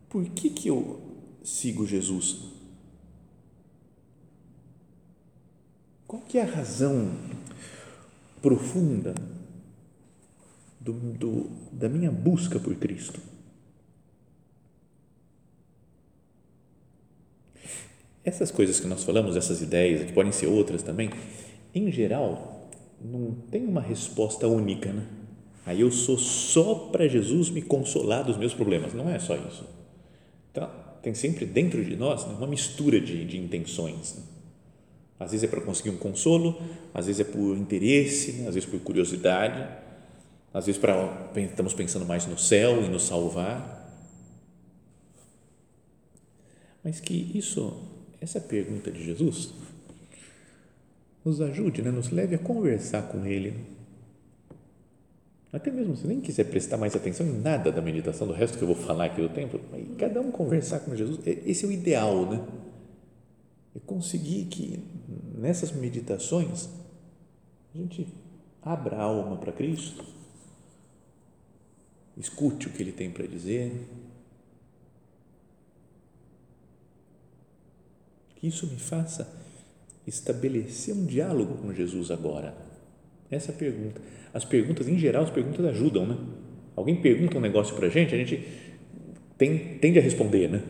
Por 0.08 0.24
que, 0.26 0.50
que 0.50 0.68
eu 0.68 1.05
sigo 1.46 1.86
Jesus? 1.86 2.38
Qual 6.08 6.20
que 6.22 6.38
é 6.38 6.42
a 6.42 6.46
razão 6.46 7.12
profunda 8.42 9.14
do, 10.80 10.92
do, 10.92 11.50
da 11.72 11.88
minha 11.88 12.10
busca 12.10 12.58
por 12.58 12.74
Cristo? 12.74 13.20
Essas 18.24 18.50
coisas 18.50 18.80
que 18.80 18.88
nós 18.88 19.04
falamos, 19.04 19.36
essas 19.36 19.62
ideias, 19.62 20.04
que 20.04 20.12
podem 20.12 20.32
ser 20.32 20.48
outras 20.48 20.82
também, 20.82 21.10
em 21.72 21.92
geral, 21.92 22.68
não 23.00 23.32
tem 23.52 23.64
uma 23.64 23.80
resposta 23.80 24.48
única, 24.48 24.92
né? 24.92 25.06
Aí 25.64 25.80
eu 25.80 25.92
sou 25.92 26.18
só 26.18 26.74
para 26.90 27.06
Jesus 27.06 27.50
me 27.50 27.62
consolar 27.62 28.24
dos 28.24 28.36
meus 28.36 28.54
problemas. 28.54 28.94
Não 28.94 29.08
é 29.08 29.18
só 29.18 29.36
isso. 29.36 29.64
Então, 30.50 30.85
tem 31.06 31.14
sempre 31.14 31.46
dentro 31.46 31.84
de 31.84 31.94
nós 31.94 32.26
né, 32.26 32.34
uma 32.34 32.48
mistura 32.48 33.00
de, 33.00 33.24
de 33.24 33.38
intenções. 33.38 34.16
Né? 34.16 34.24
Às 35.20 35.30
vezes 35.30 35.44
é 35.44 35.46
para 35.46 35.60
conseguir 35.60 35.90
um 35.90 35.96
consolo, 35.96 36.60
às 36.92 37.06
vezes 37.06 37.20
é 37.20 37.24
por 37.30 37.56
interesse, 37.56 38.32
né? 38.32 38.48
às 38.48 38.56
vezes 38.56 38.68
por 38.68 38.80
curiosidade, 38.80 39.68
às 40.52 40.66
vezes 40.66 40.80
para 40.80 41.30
estamos 41.36 41.74
pensando 41.74 42.04
mais 42.04 42.26
no 42.26 42.36
céu 42.36 42.82
e 42.82 42.88
nos 42.88 43.04
salvar. 43.04 43.88
Mas 46.82 46.98
que 46.98 47.30
isso, 47.32 47.84
essa 48.20 48.40
pergunta 48.40 48.90
de 48.90 49.04
Jesus, 49.04 49.54
nos 51.24 51.40
ajude, 51.40 51.82
né? 51.82 51.92
nos 51.92 52.10
leve 52.10 52.34
a 52.34 52.38
conversar 52.38 53.02
com 53.02 53.24
Ele. 53.24 53.54
Até 55.56 55.70
mesmo 55.70 55.96
se 55.96 56.06
nem 56.06 56.20
quiser 56.20 56.44
prestar 56.44 56.76
mais 56.76 56.94
atenção 56.94 57.26
em 57.26 57.32
nada 57.32 57.72
da 57.72 57.80
meditação, 57.80 58.26
do 58.26 58.34
resto 58.34 58.58
que 58.58 58.62
eu 58.62 58.68
vou 58.68 58.76
falar 58.76 59.06
aqui 59.06 59.22
do 59.22 59.28
tempo, 59.30 59.58
cada 59.96 60.20
um 60.20 60.30
conversar 60.30 60.80
com 60.80 60.94
Jesus, 60.94 61.26
é, 61.26 61.30
esse 61.46 61.64
é 61.64 61.68
o 61.68 61.72
ideal, 61.72 62.26
né? 62.26 62.46
É 63.74 63.78
conseguir 63.86 64.44
que 64.44 64.78
nessas 65.34 65.72
meditações 65.72 66.68
a 67.74 67.78
gente 67.78 68.06
abra 68.60 68.96
a 68.96 69.02
alma 69.04 69.38
para 69.38 69.50
Cristo, 69.50 70.04
escute 72.18 72.66
o 72.66 72.70
que 72.70 72.82
Ele 72.82 72.92
tem 72.92 73.10
para 73.10 73.26
dizer, 73.26 73.88
que 78.34 78.46
isso 78.46 78.66
me 78.66 78.76
faça 78.76 79.26
estabelecer 80.06 80.94
um 80.94 81.06
diálogo 81.06 81.56
com 81.62 81.72
Jesus 81.72 82.10
agora? 82.10 82.65
Essa 83.30 83.52
é 83.52 83.54
a 83.54 83.58
pergunta. 83.58 84.00
As 84.32 84.44
perguntas, 84.44 84.88
em 84.88 84.98
geral, 84.98 85.24
as 85.24 85.30
perguntas 85.30 85.64
ajudam, 85.66 86.06
né? 86.06 86.16
Alguém 86.74 87.00
pergunta 87.00 87.38
um 87.38 87.40
negócio 87.40 87.74
para 87.74 87.86
a 87.86 87.90
gente, 87.90 88.14
a 88.14 88.18
gente 88.18 88.46
tem, 89.38 89.78
tende 89.78 89.98
a 89.98 90.02
responder, 90.02 90.48
né? 90.48 90.62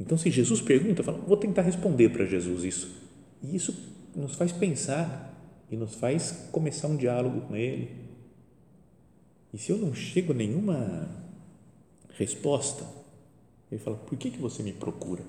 Então, 0.00 0.16
se 0.16 0.30
Jesus 0.30 0.60
pergunta, 0.60 1.02
fala, 1.02 1.18
vou 1.18 1.36
tentar 1.36 1.62
responder 1.62 2.10
para 2.10 2.24
Jesus 2.24 2.64
isso. 2.64 3.02
E 3.42 3.54
isso 3.54 3.74
nos 4.14 4.34
faz 4.34 4.52
pensar 4.52 5.34
e 5.70 5.76
nos 5.76 5.94
faz 5.94 6.48
começar 6.52 6.88
um 6.88 6.96
diálogo 6.96 7.42
com 7.42 7.56
Ele. 7.56 7.90
E 9.52 9.58
se 9.58 9.72
eu 9.72 9.78
não 9.78 9.94
chego 9.94 10.32
a 10.32 10.36
nenhuma 10.36 11.08
resposta, 12.14 12.84
Ele 13.70 13.80
fala, 13.80 13.96
por 13.96 14.16
que, 14.16 14.30
que 14.30 14.38
você 14.38 14.62
me 14.62 14.72
procura? 14.72 15.22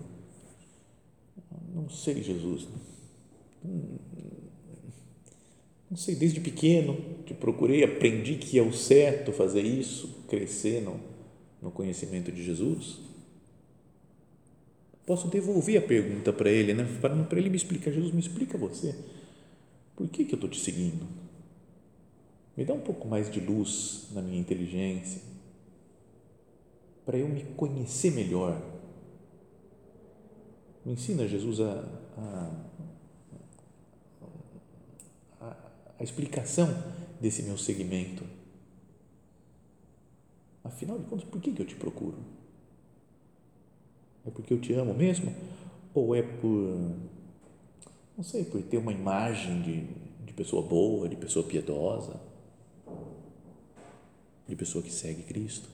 Não 1.73 1.89
sei, 1.89 2.21
Jesus. 2.21 2.67
Não 5.89 5.97
sei, 5.97 6.15
desde 6.15 6.39
pequeno 6.39 6.97
te 7.25 7.33
procurei, 7.33 7.83
aprendi 7.83 8.35
que 8.35 8.57
é 8.59 8.61
o 8.61 8.71
certo 8.71 9.31
fazer 9.31 9.63
isso, 9.63 10.23
crescer 10.27 10.81
no, 10.81 10.99
no 11.61 11.71
conhecimento 11.71 12.31
de 12.31 12.43
Jesus. 12.43 12.99
Posso 15.05 15.27
devolver 15.27 15.77
a 15.77 15.81
pergunta 15.81 16.31
para 16.31 16.51
ele, 16.51 16.73
né? 16.73 16.87
para 17.01 17.39
ele 17.39 17.49
me 17.49 17.57
explicar. 17.57 17.91
Jesus, 17.91 18.13
me 18.13 18.19
explica 18.19 18.57
você. 18.57 18.95
Por 19.95 20.07
que, 20.07 20.23
que 20.25 20.33
eu 20.33 20.37
estou 20.37 20.49
te 20.49 20.59
seguindo? 20.59 21.07
Me 22.55 22.63
dá 22.63 22.73
um 22.73 22.81
pouco 22.81 23.07
mais 23.07 23.31
de 23.31 23.39
luz 23.39 24.09
na 24.11 24.21
minha 24.21 24.39
inteligência, 24.39 25.21
para 27.05 27.17
eu 27.17 27.27
me 27.27 27.43
conhecer 27.55 28.11
melhor 28.11 28.61
me 30.89 30.93
ensina, 30.93 31.27
Jesus, 31.27 31.59
a, 31.59 31.83
a, 32.17 32.51
a, 35.99 36.03
explicação 36.03 36.67
desse 37.19 37.43
meu 37.43 37.57
segmento. 37.57 38.23
Afinal 40.63 40.97
de 40.97 41.05
contas, 41.05 41.27
por 41.27 41.41
que, 41.41 41.51
que 41.51 41.61
eu 41.61 41.65
te 41.65 41.75
procuro? 41.75 42.17
É 44.25 44.29
porque 44.29 44.53
eu 44.53 44.59
te 44.59 44.73
amo 44.73 44.93
mesmo? 44.93 45.33
Ou 45.93 46.15
é 46.15 46.21
por, 46.21 46.95
não 48.15 48.23
sei, 48.23 48.43
por 48.43 48.61
ter 48.61 48.77
uma 48.77 48.93
imagem 48.93 49.61
de, 49.61 49.87
de 50.25 50.33
pessoa 50.33 50.61
boa, 50.61 51.09
de 51.09 51.15
pessoa 51.15 51.45
piedosa, 51.45 52.19
de 54.47 54.55
pessoa 54.55 54.83
que 54.83 54.91
segue 54.91 55.23
Cristo? 55.23 55.69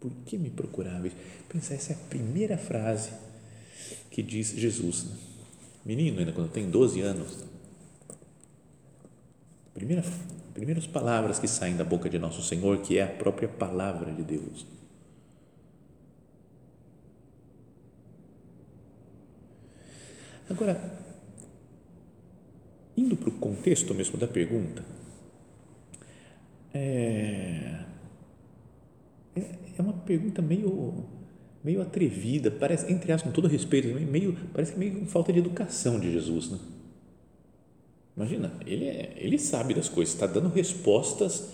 Por 0.00 0.10
que 0.24 0.38
me 0.38 0.48
procurava? 0.48 1.08
Pensar, 1.48 1.74
essa 1.74 1.92
é 1.92 1.96
a 1.96 1.98
primeira 2.08 2.56
frase 2.56 3.12
que 4.10 4.22
diz 4.22 4.48
Jesus. 4.50 5.04
Né? 5.04 5.16
Menino, 5.84 6.18
ainda 6.18 6.32
quando 6.32 6.50
tem 6.50 6.68
12 6.68 7.00
anos. 7.00 7.44
Primeira, 9.74 10.04
primeiras 10.52 10.86
palavras 10.86 11.38
que 11.38 11.48
saem 11.48 11.76
da 11.76 11.84
boca 11.84 12.08
de 12.10 12.18
nosso 12.18 12.42
Senhor, 12.42 12.78
que 12.82 12.98
é 12.98 13.02
a 13.02 13.08
própria 13.08 13.48
palavra 13.48 14.12
de 14.12 14.22
Deus. 14.22 14.66
Agora, 20.50 20.98
indo 22.96 23.16
para 23.16 23.28
o 23.28 23.32
contexto 23.32 23.94
mesmo 23.94 24.18
da 24.18 24.26
pergunta, 24.26 24.84
é, 26.74 27.84
é 29.36 29.82
uma 29.82 29.92
pergunta 29.92 30.42
meio 30.42 31.04
meio 31.62 31.82
atrevida, 31.82 32.50
parece, 32.50 32.90
entre 32.90 33.12
aspas, 33.12 33.30
com 33.30 33.34
todo 33.34 33.48
respeito, 33.48 33.88
meio, 33.88 34.36
parece 34.52 34.72
que 34.72 34.78
meio 34.78 35.04
falta 35.06 35.32
de 35.32 35.38
educação 35.38 36.00
de 36.00 36.10
Jesus, 36.12 36.50
né? 36.50 36.58
Imagina, 38.16 38.52
ele, 38.66 38.86
é, 38.86 39.14
ele 39.16 39.38
sabe 39.38 39.72
das 39.72 39.88
coisas, 39.88 40.14
está 40.14 40.26
dando 40.26 40.48
respostas 40.48 41.48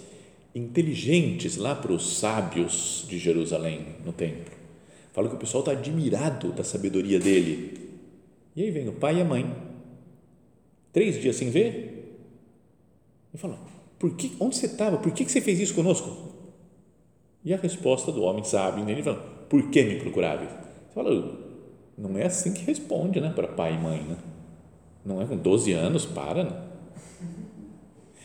inteligentes 0.55 1.57
lá 1.57 1.75
para 1.75 1.93
os 1.93 2.19
sábios 2.19 3.05
de 3.09 3.19
Jerusalém 3.19 3.87
no 4.05 4.13
templo. 4.13 4.53
Fala 5.13 5.29
que 5.29 5.35
o 5.35 5.39
pessoal 5.39 5.61
está 5.61 5.73
admirado 5.73 6.53
da 6.53 6.65
sabedoria 6.65 7.19
dele. 7.19 7.89
E 8.55 8.63
aí 8.63 8.71
vem 8.71 8.89
o 8.89 8.93
pai 8.93 9.19
e 9.19 9.21
a 9.21 9.25
mãe, 9.25 9.55
três 10.93 11.21
dias 11.21 11.37
sem 11.37 11.51
ver, 11.51 12.19
e 13.33 13.39
fala: 13.39 13.59
por 13.99 14.17
que, 14.17 14.33
onde 14.41 14.57
você 14.57 14.67
estava? 14.67 14.97
Por 14.99 15.13
que, 15.13 15.25
que 15.25 15.31
você 15.31 15.41
fez 15.41 15.61
isso 15.61 15.75
conosco? 15.75 16.35
E 17.45 17.53
a 17.55 17.57
resposta 17.57 18.11
do 18.11 18.23
homem 18.23 18.45
sábio 18.45 18.85
nele 18.85 19.03
fala: 19.03 19.36
por 19.49 19.71
que 19.71 19.83
me 19.83 20.01
procurava? 20.01 20.45
Você 20.45 20.95
fala: 20.95 21.47
não 21.97 22.17
é 22.19 22.27
assim 22.27 22.53
que 22.53 22.65
responde 22.65 23.21
né, 23.21 23.33
para 23.35 23.49
pai 23.49 23.75
e 23.75 23.79
mãe. 23.79 24.03
Né? 24.03 24.17
Não 25.05 25.23
é 25.23 25.27
com 25.27 25.37
12 25.37 25.73
anos, 25.73 26.05
para. 26.05 26.45
Né? 26.45 26.63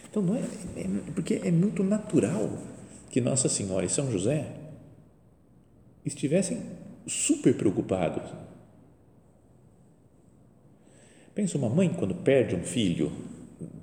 Então, 0.10 0.22
não 0.22 0.36
é, 0.36 0.42
é, 0.76 1.12
porque 1.14 1.42
é 1.44 1.52
muito 1.52 1.84
natural 1.84 2.50
que 3.10 3.22
Nossa 3.22 3.48
Senhora 3.48 3.86
e 3.86 3.90
São 3.90 4.12
José 4.12 4.46
estivessem 6.06 6.62
super 7.08 7.56
preocupados. 7.56 8.24
Pensa 11.34 11.58
uma 11.58 11.70
mãe 11.70 11.90
quando 11.94 12.14
perde 12.14 12.56
um 12.56 12.64
filho 12.64 13.12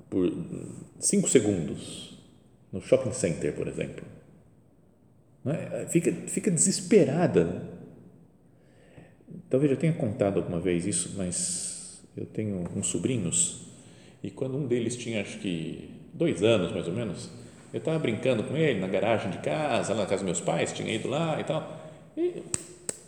por 0.09 0.31
cinco 0.99 1.27
segundos 1.27 2.19
no 2.71 2.79
shopping 2.81 3.11
center, 3.11 3.55
por 3.55 3.67
exemplo. 3.67 4.05
É? 5.53 5.85
Fica, 5.87 6.11
fica 6.27 6.51
desesperada. 6.51 7.69
Talvez 9.49 9.71
eu 9.71 9.77
tenha 9.77 9.93
contado 9.93 10.37
alguma 10.37 10.59
vez 10.59 10.85
isso, 10.85 11.13
mas 11.17 12.03
eu 12.15 12.25
tenho 12.25 12.63
uns 12.75 12.87
sobrinhos 12.87 13.69
e 14.23 14.29
quando 14.29 14.57
um 14.57 14.67
deles 14.67 14.95
tinha, 14.95 15.21
acho 15.21 15.39
que 15.39 15.89
dois 16.13 16.43
anos 16.43 16.71
mais 16.71 16.87
ou 16.87 16.93
menos, 16.93 17.29
eu 17.73 17.77
estava 17.77 17.97
brincando 17.99 18.43
com 18.43 18.55
ele 18.57 18.79
na 18.79 18.87
garagem 18.87 19.31
de 19.31 19.37
casa, 19.37 19.93
lá 19.93 20.01
na 20.01 20.05
casa 20.05 20.23
dos 20.23 20.25
meus 20.25 20.41
pais, 20.41 20.73
tinha 20.73 20.93
ido 20.93 21.07
lá 21.07 21.39
e 21.39 21.43
tal. 21.43 21.79
E, 22.17 22.43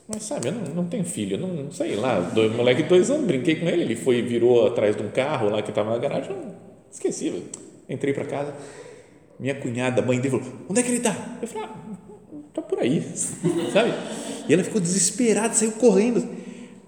mas 0.08 0.24
sabe, 0.24 0.48
eu 0.48 0.54
não, 0.54 0.62
não 0.76 0.86
tenho 0.86 1.04
filho, 1.04 1.38
não 1.38 1.72
sei 1.72 1.96
lá, 1.96 2.20
dois, 2.20 2.54
moleque 2.56 2.84
de 2.84 2.90
dois 2.90 3.10
anos, 3.10 3.26
brinquei 3.26 3.56
com 3.56 3.68
ele, 3.68 3.82
ele 3.84 3.96
foi, 3.96 4.22
virou 4.22 4.68
atrás 4.68 4.96
de 4.96 5.04
um 5.04 5.10
carro 5.10 5.50
lá 5.50 5.62
que 5.62 5.70
estava 5.70 5.92
na 5.92 5.98
garagem, 5.98 6.32
eu 6.32 6.56
esqueci, 6.92 7.44
entrei 7.90 8.14
para 8.14 8.26
casa, 8.26 8.54
minha 9.40 9.56
cunhada, 9.56 10.02
mãe 10.02 10.20
dele 10.20 10.38
falou, 10.40 10.54
onde 10.70 10.80
é 10.80 10.84
que 10.84 10.90
ele 10.90 10.98
está? 10.98 11.38
Eu 11.42 11.48
falei, 11.48 11.68
ah, 11.68 11.91
aí, 12.82 13.02
sabe? 13.72 13.94
E 14.48 14.54
ela 14.54 14.64
ficou 14.64 14.82
desesperada, 14.82 15.54
saiu 15.54 15.72
correndo, 15.74 16.28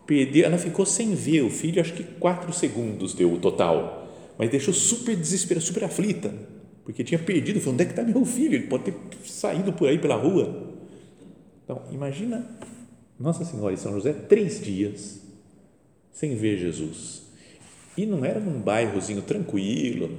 perdeu, 0.06 0.46
ela 0.46 0.58
ficou 0.58 0.86
sem 0.86 1.16
ver 1.16 1.42
o 1.42 1.50
filho, 1.50 1.80
acho 1.82 1.94
que 1.94 2.04
quatro 2.04 2.52
segundos 2.52 3.14
deu 3.14 3.32
o 3.32 3.40
total, 3.40 4.08
mas 4.38 4.50
deixou 4.50 4.74
super 4.74 5.16
desesperada, 5.16 5.66
super 5.66 5.84
aflita, 5.84 6.34
porque 6.84 7.04
tinha 7.04 7.20
perdido, 7.20 7.60
falou, 7.60 7.76
onde 7.76 7.84
é 7.84 7.86
que 7.86 7.92
está 7.94 8.04
meu 8.04 8.26
filho? 8.26 8.56
Ele 8.56 8.68
pode 8.68 8.86
ter 8.86 8.96
saído 9.26 9.72
por 9.72 9.88
aí 9.88 9.98
pela 9.98 10.16
rua. 10.16 10.74
Então, 11.64 11.82
imagina 11.92 12.46
Nossa 13.18 13.46
Senhora 13.46 13.74
e 13.74 13.78
São 13.78 13.94
José, 13.94 14.12
três 14.12 14.62
dias 14.62 15.22
sem 16.12 16.36
ver 16.36 16.58
Jesus. 16.58 17.24
E 17.98 18.06
não 18.06 18.26
era 18.26 18.40
num 18.40 18.60
bairrozinho 18.60 19.22
tranquilo, 19.22 20.10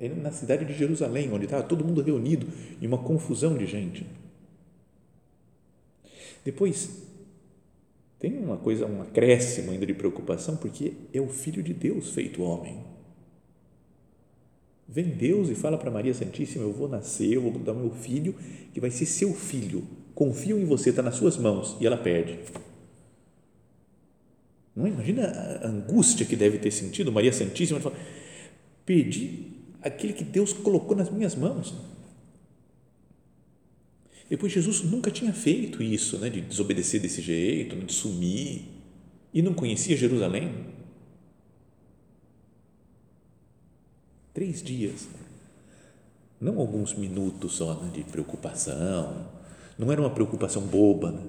era 0.00 0.14
na 0.14 0.32
cidade 0.32 0.64
de 0.64 0.72
Jerusalém, 0.72 1.30
onde 1.30 1.44
estava 1.44 1.62
todo 1.62 1.84
mundo 1.84 2.00
reunido 2.00 2.46
e 2.80 2.86
uma 2.86 2.98
confusão 2.98 3.56
de 3.56 3.66
gente. 3.66 4.06
Depois, 6.50 7.06
tem 8.18 8.36
uma 8.36 8.56
coisa, 8.56 8.84
um 8.84 9.00
acréscimo 9.00 9.70
ainda 9.70 9.86
de 9.86 9.94
preocupação, 9.94 10.56
porque 10.56 10.94
é 11.14 11.20
o 11.20 11.28
Filho 11.28 11.62
de 11.62 11.72
Deus 11.72 12.10
feito 12.10 12.42
homem. 12.42 12.84
Vem 14.88 15.10
Deus 15.10 15.48
e 15.48 15.54
fala 15.54 15.78
para 15.78 15.92
Maria 15.92 16.12
Santíssima: 16.12 16.64
Eu 16.64 16.72
vou 16.72 16.88
nascer, 16.88 17.32
eu 17.32 17.40
vou 17.40 17.52
dar 17.52 17.72
meu 17.72 17.92
filho, 17.92 18.34
que 18.74 18.80
vai 18.80 18.90
ser 18.90 19.06
seu 19.06 19.32
filho. 19.32 19.84
Confio 20.12 20.58
em 20.58 20.64
você, 20.64 20.90
está 20.90 21.02
nas 21.02 21.14
suas 21.14 21.36
mãos. 21.36 21.76
E 21.80 21.86
ela 21.86 21.96
perde. 21.96 22.40
Não 24.74 24.88
imagina 24.88 25.22
a 25.62 25.68
angústia 25.68 26.26
que 26.26 26.34
deve 26.34 26.58
ter 26.58 26.72
sentido 26.72 27.12
Maria 27.12 27.32
Santíssima. 27.32 27.78
Fala, 27.78 27.94
Perdi 28.84 29.52
aquele 29.80 30.12
que 30.12 30.24
Deus 30.24 30.52
colocou 30.52 30.96
nas 30.96 31.10
minhas 31.10 31.36
mãos. 31.36 31.72
Depois, 34.30 34.52
Jesus 34.52 34.82
nunca 34.82 35.10
tinha 35.10 35.32
feito 35.32 35.82
isso, 35.82 36.16
né, 36.18 36.30
de 36.30 36.40
desobedecer 36.40 37.02
desse 37.02 37.20
jeito, 37.20 37.74
de 37.74 37.92
sumir, 37.92 38.62
e 39.34 39.42
não 39.42 39.52
conhecia 39.52 39.96
Jerusalém. 39.96 40.66
Três 44.32 44.62
dias, 44.62 45.08
não 46.40 46.60
alguns 46.60 46.94
minutos 46.94 47.56
só 47.56 47.74
né, 47.74 47.90
de 47.92 48.04
preocupação, 48.04 49.28
não 49.76 49.90
era 49.90 50.00
uma 50.00 50.10
preocupação 50.10 50.62
boba. 50.62 51.10
Né? 51.10 51.24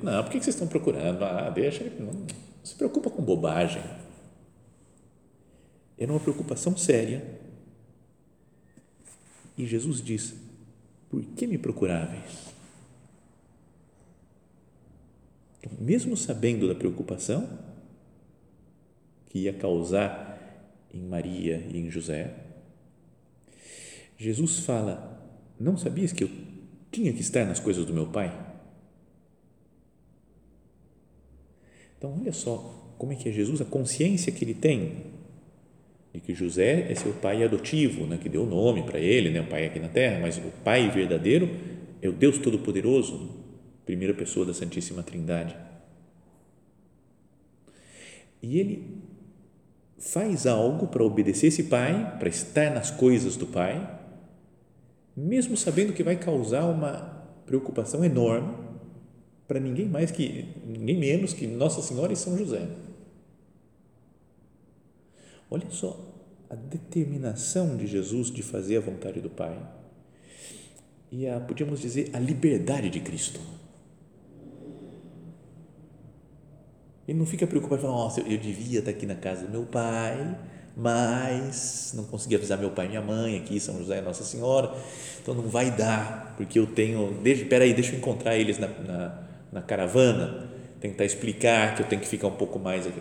Não, 0.00 0.22
por 0.22 0.30
que 0.30 0.40
vocês 0.40 0.54
estão 0.54 0.68
procurando? 0.68 1.24
Ah, 1.24 1.50
deixa, 1.50 1.84
não, 1.98 2.12
não 2.12 2.26
se 2.62 2.76
preocupa 2.76 3.10
com 3.10 3.20
bobagem. 3.20 3.82
Era 5.98 6.12
uma 6.12 6.20
preocupação 6.20 6.76
séria. 6.76 7.40
E 9.58 9.66
Jesus 9.66 10.00
diz: 10.00 10.34
Por 11.14 11.22
que 11.36 11.46
me 11.46 11.56
procuráveis? 11.56 12.52
Então, 15.60 15.72
mesmo 15.78 16.16
sabendo 16.16 16.66
da 16.66 16.74
preocupação 16.74 17.56
que 19.26 19.38
ia 19.38 19.52
causar 19.52 20.36
em 20.92 21.00
Maria 21.02 21.64
e 21.70 21.78
em 21.78 21.88
José, 21.88 22.34
Jesus 24.18 24.58
fala: 24.58 25.24
Não 25.56 25.76
sabias 25.76 26.12
que 26.12 26.24
eu 26.24 26.30
tinha 26.90 27.12
que 27.12 27.20
estar 27.20 27.44
nas 27.44 27.60
coisas 27.60 27.86
do 27.86 27.94
meu 27.94 28.08
Pai? 28.08 28.36
Então, 31.96 32.18
olha 32.18 32.32
só 32.32 32.56
como 32.98 33.12
é 33.12 33.14
que 33.14 33.28
é 33.28 33.32
Jesus, 33.32 33.60
a 33.60 33.64
consciência 33.64 34.32
que 34.32 34.44
ele 34.44 34.54
tem 34.54 35.13
de 36.14 36.20
que 36.20 36.32
José 36.32 36.86
é 36.88 36.94
seu 36.94 37.12
pai 37.12 37.42
adotivo, 37.42 38.06
né, 38.06 38.16
que 38.16 38.28
deu 38.28 38.44
o 38.44 38.46
nome 38.46 38.84
para 38.84 39.00
ele, 39.00 39.30
né, 39.30 39.40
o 39.40 39.46
pai 39.46 39.66
aqui 39.66 39.80
na 39.80 39.88
terra, 39.88 40.20
mas 40.20 40.38
o 40.38 40.52
pai 40.62 40.88
verdadeiro 40.88 41.50
é 42.00 42.08
o 42.08 42.12
Deus 42.12 42.38
Todo-Poderoso, 42.38 43.30
primeira 43.84 44.14
pessoa 44.14 44.46
da 44.46 44.54
Santíssima 44.54 45.02
Trindade. 45.02 45.56
E 48.40 48.60
ele 48.60 49.02
faz 49.98 50.46
algo 50.46 50.86
para 50.86 51.02
obedecer 51.02 51.48
esse 51.48 51.64
pai, 51.64 52.16
para 52.18 52.28
estar 52.28 52.70
nas 52.70 52.92
coisas 52.92 53.36
do 53.36 53.46
pai, 53.46 54.00
mesmo 55.16 55.56
sabendo 55.56 55.92
que 55.92 56.04
vai 56.04 56.14
causar 56.14 56.64
uma 56.66 57.24
preocupação 57.44 58.04
enorme 58.04 58.54
para 59.48 59.58
ninguém 59.58 59.88
mais 59.88 60.10
que 60.10 60.46
ninguém 60.64 60.96
menos 60.96 61.32
que 61.32 61.46
Nossa 61.46 61.82
Senhora 61.82 62.12
e 62.12 62.16
São 62.16 62.38
José. 62.38 62.68
Olha 65.54 65.70
só 65.70 65.96
a 66.50 66.56
determinação 66.56 67.76
de 67.76 67.86
Jesus 67.86 68.28
de 68.28 68.42
fazer 68.42 68.78
a 68.78 68.80
vontade 68.80 69.20
do 69.20 69.30
Pai 69.30 69.56
e 71.12 71.28
a, 71.28 71.38
podíamos 71.38 71.80
dizer, 71.80 72.10
a 72.12 72.18
liberdade 72.18 72.90
de 72.90 72.98
Cristo. 72.98 73.38
Ele 77.06 77.16
não 77.16 77.24
fica 77.24 77.46
preocupado, 77.46 77.82
falando, 77.82 77.98
nossa, 77.98 78.20
eu, 78.22 78.36
devia 78.36 78.80
estar 78.80 78.90
aqui 78.90 79.06
na 79.06 79.14
casa 79.14 79.46
do 79.46 79.52
meu 79.52 79.64
pai, 79.64 80.36
mas 80.76 81.92
não 81.94 82.02
consegui 82.02 82.34
avisar 82.34 82.58
meu 82.58 82.70
pai 82.70 82.86
e 82.86 82.88
minha 82.88 83.02
mãe 83.02 83.38
aqui, 83.38 83.60
São 83.60 83.78
José 83.78 83.98
e 83.98 84.02
Nossa 84.02 84.24
Senhora, 84.24 84.74
então 85.22 85.34
não 85.34 85.44
vai 85.44 85.70
dar, 85.70 86.34
porque 86.36 86.58
eu 86.58 86.66
tenho, 86.66 87.12
deixa, 87.22 87.44
peraí, 87.44 87.72
deixa 87.72 87.92
eu 87.92 87.98
encontrar 87.98 88.36
eles 88.36 88.58
na, 88.58 88.66
na, 88.66 89.22
na 89.52 89.62
caravana, 89.62 90.50
tentar 90.80 91.04
explicar 91.04 91.76
que 91.76 91.82
eu 91.82 91.86
tenho 91.86 92.02
que 92.02 92.08
ficar 92.08 92.26
um 92.26 92.34
pouco 92.34 92.58
mais 92.58 92.88
aqui 92.88 93.00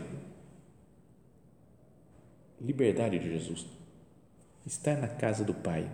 liberdade 2.64 3.20
de 3.20 3.30
Jesus. 3.30 3.66
Estar 4.66 4.96
na 4.98 5.08
casa 5.08 5.44
do 5.44 5.54
Pai. 5.54 5.86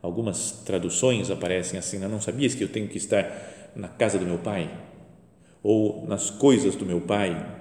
Algumas 0.00 0.62
traduções 0.64 1.30
aparecem 1.30 1.78
assim: 1.78 1.98
Não 1.98 2.20
sabias 2.20 2.54
que 2.54 2.62
eu 2.62 2.68
tenho 2.68 2.88
que 2.88 2.96
estar 2.96 3.72
na 3.74 3.88
casa 3.88 4.18
do 4.18 4.24
meu 4.24 4.38
Pai? 4.38 4.70
Ou 5.62 6.06
nas 6.06 6.30
coisas 6.30 6.76
do 6.76 6.86
meu 6.86 7.00
Pai? 7.00 7.60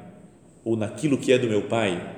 Ou 0.64 0.76
naquilo 0.76 1.18
que 1.18 1.34
é 1.34 1.38
do 1.38 1.48
meu 1.48 1.64
Pai? 1.64 2.16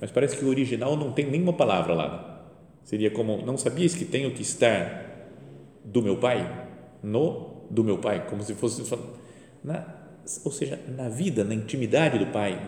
Mas 0.00 0.10
parece 0.10 0.36
que 0.36 0.44
o 0.44 0.48
original 0.48 0.96
não 0.96 1.12
tem 1.12 1.30
nenhuma 1.30 1.52
palavra 1.52 1.94
lá. 1.94 2.48
Seria 2.82 3.10
como: 3.10 3.44
Não 3.44 3.58
sabias 3.58 3.94
que 3.94 4.04
tenho 4.04 4.32
que 4.32 4.42
estar 4.42 5.30
do 5.84 6.02
meu 6.02 6.16
Pai? 6.16 6.68
No 7.02 7.66
do 7.70 7.84
meu 7.84 7.98
Pai? 7.98 8.26
Como 8.28 8.42
se 8.42 8.54
fosse. 8.54 8.82
Na, 9.62 9.86
ou 10.44 10.52
seja, 10.52 10.80
na 10.88 11.08
vida, 11.08 11.44
na 11.44 11.54
intimidade 11.54 12.18
do 12.18 12.26
Pai, 12.26 12.60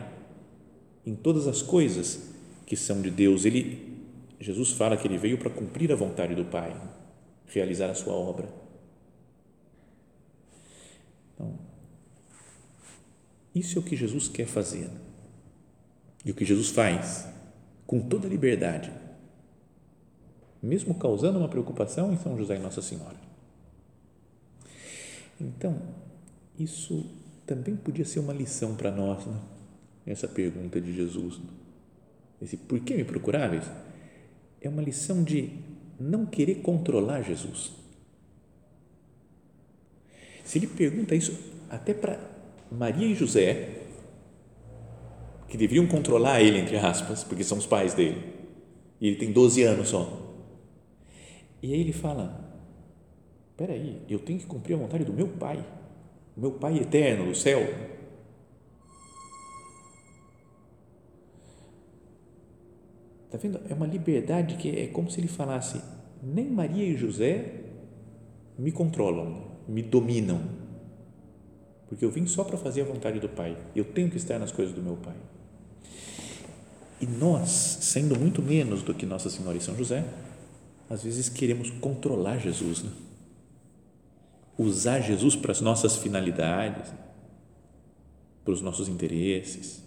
em 1.07 1.14
todas 1.14 1.47
as 1.47 1.62
coisas 1.62 2.34
que 2.66 2.77
são 2.77 3.00
de 3.00 3.11
Deus. 3.11 3.44
Ele, 3.44 3.98
Jesus 4.40 4.72
fala 4.72 4.96
que 4.96 5.07
ele 5.07 5.18
veio 5.18 5.38
para 5.38 5.50
cumprir 5.50 5.92
a 5.92 5.96
vontade 5.96 6.35
do 6.35 6.44
Pai, 6.44 6.74
realizar 7.46 7.90
a 7.90 7.94
sua 7.94 8.14
obra. 8.14 8.48
Então, 11.35 11.59
isso 13.55 13.79
é 13.79 13.81
o 13.81 13.85
que 13.85 13.96
Jesus 13.96 14.29
quer 14.29 14.46
fazer. 14.46 14.90
E 16.24 16.31
o 16.31 16.35
que 16.35 16.44
Jesus 16.44 16.70
faz 16.70 17.29
com 17.87 18.00
toda 18.00 18.27
liberdade, 18.27 18.90
mesmo 20.62 20.94
causando 20.94 21.38
uma 21.38 21.48
preocupação 21.48 22.12
em 22.12 22.16
São 22.16 22.37
José 22.37 22.57
e 22.57 22.59
Nossa 22.59 22.81
Senhora. 22.81 23.18
Então, 25.38 25.81
isso 26.59 27.05
também 27.46 27.77
podia 27.77 28.05
ser 28.05 28.20
uma 28.20 28.33
lição 28.33 28.74
para 28.74 28.90
nós, 28.90 29.27
né? 29.27 29.38
essa 30.07 30.27
pergunta 30.27 30.81
de 30.81 30.94
Jesus. 30.94 31.38
Né? 31.38 31.63
Esse 32.44 32.59
por 32.59 32.78
que 32.80 32.94
me 32.94 33.04
procuráveis? 33.04 33.64
É 34.61 34.68
uma 34.68 34.83
lição 34.83 35.24
de 35.24 35.50
não 35.98 36.26
querer 36.26 36.57
controlar 36.57 37.22
Jesus. 37.22 37.72
Se 40.44 40.59
ele 40.59 40.66
pergunta 40.66 41.14
isso 41.14 41.37
até 41.70 41.94
para 41.94 42.20
Maria 42.70 43.07
e 43.07 43.14
José, 43.14 43.80
que 45.48 45.57
deveriam 45.57 45.87
controlar 45.87 46.42
ele, 46.42 46.59
entre 46.59 46.76
aspas, 46.76 47.24
porque 47.24 47.42
são 47.42 47.57
os 47.57 47.66
pais 47.66 47.94
dele, 47.94 48.22
e 49.00 49.09
ele 49.09 49.16
tem 49.16 49.33
12 49.33 49.62
anos 49.62 49.88
só. 49.88 50.20
E 51.62 51.72
aí 51.72 51.80
ele 51.80 51.92
fala: 51.92 52.44
Espera 53.50 53.72
aí, 53.72 54.02
eu 54.09 54.18
tenho 54.18 54.38
que 54.38 54.46
cumprir 54.46 54.74
a 54.74 54.78
vontade 54.78 55.04
do 55.04 55.12
meu 55.12 55.28
pai, 55.28 55.64
o 56.37 56.40
meu 56.40 56.52
pai 56.52 56.76
eterno 56.78 57.26
do 57.26 57.35
céu. 57.35 57.61
Está 63.35 63.49
vendo? 63.49 63.61
É 63.68 63.75
uma 63.75 63.87
liberdade 63.87 64.55
que 64.55 64.79
é 64.79 64.87
como 64.87 65.11
se 65.11 65.18
ele 65.18 65.27
falasse: 65.27 65.81
nem 66.23 66.49
Maria 66.49 66.85
e 66.85 66.97
José 66.97 67.62
me 68.57 68.70
controlam, 68.70 69.51
me 69.66 69.83
dominam, 69.83 70.40
porque 71.88 72.05
eu 72.05 72.12
vim 72.12 72.27
só 72.27 72.44
para 72.44 72.57
fazer 72.57 72.83
a 72.83 72.85
vontade 72.85 73.18
do 73.18 73.29
Pai. 73.29 73.57
Eu 73.75 73.85
tenho 73.87 74.09
que 74.09 74.16
estar 74.16 74.38
nas 74.38 74.53
coisas 74.53 74.73
do 74.73 74.81
meu 74.81 74.97
Pai. 74.97 75.16
E 77.01 77.07
nós, 77.07 77.51
sendo 77.51 78.16
muito 78.16 78.40
menos 78.40 78.83
do 78.83 78.94
que 78.94 79.05
Nossa 79.05 79.29
Senhora 79.29 79.59
e 79.59 79.61
São 79.61 79.77
José, 79.77 80.05
às 80.88 81.03
vezes 81.03 81.29
queremos 81.29 81.70
controlar 81.70 82.38
Jesus, 82.38 82.85
né? 82.85 82.90
usar 84.57 85.01
Jesus 85.01 85.35
para 85.35 85.51
as 85.51 85.61
nossas 85.61 85.97
finalidades, 85.97 86.88
para 88.44 88.55
os 88.55 88.62
nossos 88.62 88.88
interesses. 88.88 89.84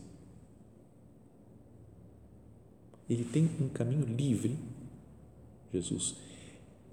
Ele 3.09 3.23
tem 3.23 3.49
um 3.59 3.69
caminho 3.69 4.05
livre, 4.05 4.57
Jesus, 5.73 6.15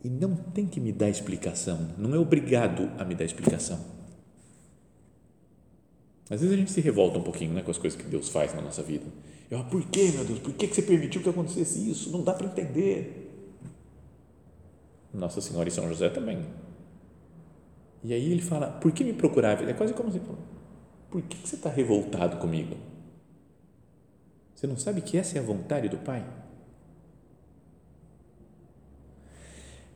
e 0.03 0.09
não 0.09 0.37
tem 0.37 0.66
que 0.66 0.81
me 0.81 0.92
dar 0.92 1.09
explicação, 1.09 1.94
não 1.96 2.14
é 2.14 2.18
obrigado 2.18 2.90
a 2.98 3.05
me 3.05 3.14
dar 3.14 3.24
explicação. 3.24 3.94
Às 6.31 6.40
vezes 6.40 6.55
a 6.55 6.59
gente 6.59 6.70
se 6.70 6.81
revolta 6.81 7.18
um 7.18 7.22
pouquinho 7.22 7.53
né, 7.53 7.62
com 7.62 7.70
as 7.70 7.79
coisas 7.79 8.00
que 8.00 8.09
Deus 8.09 8.29
faz 8.29 8.55
na 8.55 8.62
nossa 8.62 8.83
vida. 8.83 9.05
Eu, 9.50 9.59
ah, 9.59 9.64
por 9.64 9.85
que, 9.87 10.11
meu 10.12 10.24
Deus? 10.24 10.38
Por 10.38 10.55
que 10.55 10.66
você 10.66 10.83
permitiu 10.83 11.22
que 11.22 11.29
acontecesse 11.29 11.90
isso? 11.90 12.11
Não 12.11 12.22
dá 12.22 12.33
para 12.33 12.46
entender. 12.46 13.31
Nossa 15.12 15.40
Senhora 15.40 15.68
e 15.68 15.72
São 15.72 15.87
José 15.88 16.09
também. 16.09 16.44
E 18.03 18.12
aí 18.12 18.33
ele 18.33 18.42
fala, 18.42 18.68
por 18.68 18.92
que 18.92 19.05
me 19.05 19.12
procurava? 19.12 19.68
É 19.68 19.72
quase 19.72 19.92
como 19.92 20.11
se 20.11 20.20
por 21.11 21.22
que 21.22 21.37
você 21.46 21.55
está 21.55 21.70
revoltado 21.70 22.38
comigo? 22.38 22.77
Você 24.64 24.68
não 24.68 24.79
sabe 24.79 25.03
que 25.03 25.18
essa 25.18 25.37
é 25.37 25.42
a 25.42 25.44
vontade 25.44 25.90
do 25.90 25.98
Pai? 25.98 26.27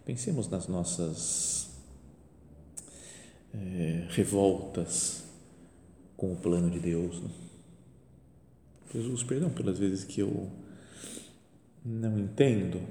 Pensemos 0.05 0.47
nas 0.47 0.69
nossas 0.69 1.71
é, 3.55 4.07
revoltas 4.11 5.25
com 6.19 6.35
o 6.35 6.37
plano 6.37 6.69
de 6.69 6.79
Deus. 6.79 7.19
Né? 7.19 7.31
Jesus, 8.93 9.23
perdão 9.23 9.49
pelas 9.49 9.79
vezes 9.79 10.05
que 10.05 10.21
eu 10.21 10.51
não 11.83 12.19
entendo 12.19 12.83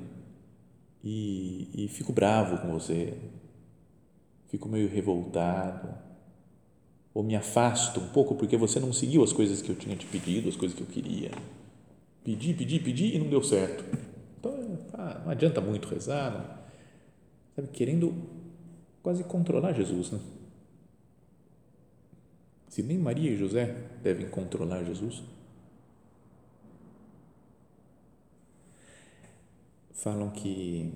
e, 1.03 1.85
e 1.85 1.87
fico 1.89 2.11
bravo 2.11 2.57
com 2.57 2.71
você, 2.71 3.15
fico 4.47 4.67
meio 4.67 4.89
revoltado, 4.89 5.93
ou 7.13 7.21
me 7.21 7.35
afasto 7.35 7.99
um 7.99 8.07
pouco 8.07 8.33
porque 8.33 8.57
você 8.57 8.79
não 8.79 8.91
seguiu 8.91 9.23
as 9.23 9.31
coisas 9.31 9.61
que 9.61 9.69
eu 9.69 9.75
tinha 9.75 9.95
te 9.95 10.07
pedido, 10.07 10.49
as 10.49 10.55
coisas 10.55 10.75
que 10.75 10.81
eu 10.81 10.87
queria. 10.87 11.29
Pedi, 12.27 12.53
pedi, 12.53 12.77
pedi 12.81 13.15
e 13.15 13.19
não 13.19 13.29
deu 13.29 13.41
certo. 13.41 13.85
Então, 14.37 14.77
ah, 14.93 15.21
não 15.23 15.31
adianta 15.31 15.61
muito 15.61 15.87
rezar, 15.87 16.29
não. 16.29 17.55
sabe, 17.55 17.69
querendo 17.69 18.13
quase 19.01 19.23
controlar 19.23 19.71
Jesus, 19.71 20.11
né? 20.11 20.19
Se 22.67 22.83
nem 22.83 22.97
Maria 22.97 23.31
e 23.31 23.37
José 23.37 23.73
devem 24.03 24.29
controlar 24.29 24.83
Jesus, 24.83 25.23
falam 29.93 30.29
que 30.29 30.93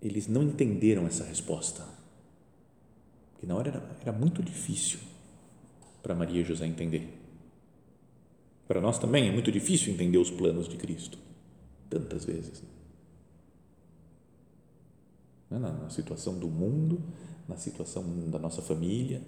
eles 0.00 0.28
não 0.28 0.44
entenderam 0.44 1.08
essa 1.08 1.24
resposta. 1.24 1.84
Que 3.40 3.46
na 3.46 3.56
hora 3.56 3.70
era, 3.70 3.96
era 4.02 4.12
muito 4.12 4.44
difícil 4.44 5.00
para 6.04 6.14
Maria 6.14 6.42
e 6.42 6.44
José 6.44 6.66
entender. 6.66 7.15
Para 8.66 8.80
nós 8.80 8.98
também 8.98 9.28
é 9.28 9.32
muito 9.32 9.52
difícil 9.52 9.92
entender 9.92 10.18
os 10.18 10.30
planos 10.30 10.68
de 10.68 10.76
Cristo, 10.76 11.18
tantas 11.88 12.24
vezes. 12.24 12.62
Na, 15.48 15.58
na 15.58 15.90
situação 15.90 16.38
do 16.38 16.48
mundo, 16.48 17.00
na 17.48 17.56
situação 17.56 18.02
da 18.28 18.38
nossa 18.38 18.60
família, 18.60 19.22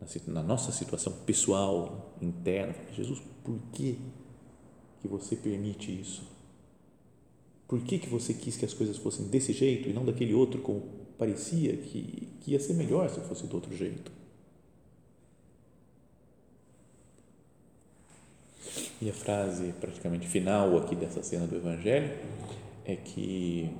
na, 0.00 0.32
na 0.32 0.42
nossa 0.42 0.70
situação 0.70 1.12
pessoal, 1.26 2.16
interna. 2.22 2.74
Jesus, 2.92 3.20
por 3.42 3.58
que, 3.72 3.98
que 5.00 5.08
você 5.08 5.34
permite 5.34 5.90
isso? 6.00 6.22
Por 7.66 7.80
que, 7.82 7.98
que 7.98 8.08
você 8.08 8.32
quis 8.32 8.56
que 8.56 8.64
as 8.64 8.72
coisas 8.72 8.96
fossem 8.96 9.26
desse 9.26 9.52
jeito 9.52 9.88
e 9.88 9.92
não 9.92 10.04
daquele 10.04 10.32
outro, 10.34 10.62
como 10.62 10.82
parecia 11.18 11.76
que, 11.76 12.28
que 12.40 12.52
ia 12.52 12.60
ser 12.60 12.74
melhor 12.74 13.10
se 13.10 13.20
fosse 13.20 13.46
do 13.46 13.54
outro 13.56 13.76
jeito? 13.76 14.17
E 19.00 19.08
a 19.08 19.12
frase 19.12 19.72
praticamente 19.80 20.26
final 20.26 20.76
aqui 20.76 20.96
dessa 20.96 21.22
cena 21.22 21.46
do 21.46 21.54
Evangelho 21.54 22.10
é 22.84 22.96
que 22.96 23.70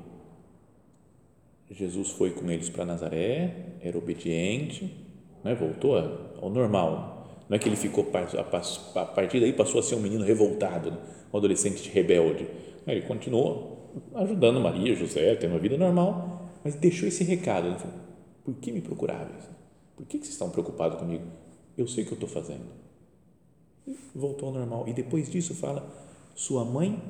Jesus 1.68 2.10
foi 2.10 2.30
com 2.30 2.48
eles 2.48 2.68
para 2.68 2.84
Nazaré, 2.84 3.74
era 3.80 3.98
obediente, 3.98 4.94
né? 5.42 5.56
voltou 5.56 5.96
ao 6.40 6.48
normal. 6.48 7.42
Não 7.48 7.56
é 7.56 7.58
que 7.58 7.68
ele 7.68 7.76
ficou, 7.76 8.06
a 8.14 9.04
partir 9.04 9.40
daí 9.40 9.52
passou 9.52 9.80
a 9.80 9.82
ser 9.82 9.96
um 9.96 10.00
menino 10.00 10.24
revoltado, 10.24 10.92
né? 10.92 10.98
um 11.32 11.36
adolescente 11.36 11.90
rebelde. 11.90 12.46
Ele 12.86 13.02
continuou 13.02 13.90
ajudando 14.14 14.60
Maria, 14.60 14.94
José, 14.94 15.34
tendo 15.34 15.50
uma 15.50 15.58
vida 15.58 15.76
normal, 15.76 16.48
mas 16.62 16.76
deixou 16.76 17.08
esse 17.08 17.24
recado. 17.24 17.66
Ele 17.66 17.78
falou, 17.78 17.96
por 18.44 18.54
que 18.54 18.70
me 18.70 18.80
procuráveis? 18.80 19.50
Por 19.96 20.06
que 20.06 20.18
vocês 20.18 20.30
estão 20.30 20.48
preocupados 20.48 20.96
comigo? 20.96 21.24
Eu 21.76 21.88
sei 21.88 22.04
o 22.04 22.06
que 22.06 22.12
eu 22.12 22.16
estou 22.16 22.28
fazendo. 22.28 22.87
Voltou 24.14 24.48
ao 24.48 24.54
normal. 24.54 24.88
E 24.88 24.92
depois 24.92 25.30
disso 25.30 25.54
fala, 25.54 25.88
sua 26.34 26.64
mãe 26.64 27.02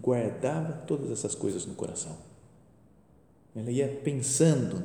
guardava 0.00 0.72
todas 0.86 1.10
essas 1.10 1.34
coisas 1.34 1.66
no 1.66 1.74
coração. 1.74 2.16
Ela 3.54 3.70
ia 3.70 3.88
pensando, 4.04 4.82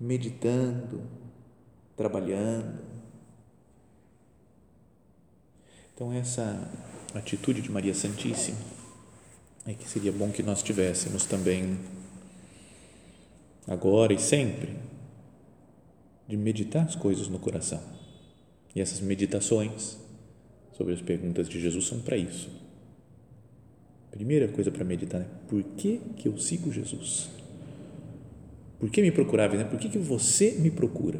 meditando, 0.00 1.02
trabalhando. 1.96 2.80
Então, 5.94 6.12
essa 6.12 6.70
atitude 7.14 7.62
de 7.62 7.70
Maria 7.70 7.94
Santíssima 7.94 8.58
é 9.66 9.74
que 9.74 9.88
seria 9.88 10.12
bom 10.12 10.30
que 10.30 10.42
nós 10.42 10.62
tivéssemos 10.62 11.26
também, 11.26 11.78
agora 13.66 14.12
e 14.12 14.18
sempre, 14.18 14.76
de 16.28 16.36
meditar 16.36 16.84
as 16.84 16.94
coisas 16.94 17.28
no 17.28 17.38
coração. 17.38 17.82
E 18.74 18.80
essas 18.80 19.00
meditações 19.00 19.98
sobre 20.76 20.92
as 20.92 21.00
perguntas 21.00 21.48
de 21.48 21.60
Jesus 21.60 21.86
são 21.86 22.00
para 22.00 22.16
isso. 22.16 22.50
Primeira 24.10 24.48
coisa 24.48 24.70
para 24.70 24.84
meditar 24.84 25.20
é 25.20 25.26
por 25.48 25.62
que, 25.62 26.00
que 26.16 26.28
eu 26.28 26.36
sigo 26.38 26.72
Jesus? 26.72 27.28
Por 28.78 28.90
que 28.90 29.00
me 29.00 29.10
procurava? 29.10 29.56
Né? 29.56 29.64
Por 29.64 29.78
que, 29.78 29.88
que 29.88 29.98
você 29.98 30.52
me 30.52 30.70
procura? 30.70 31.18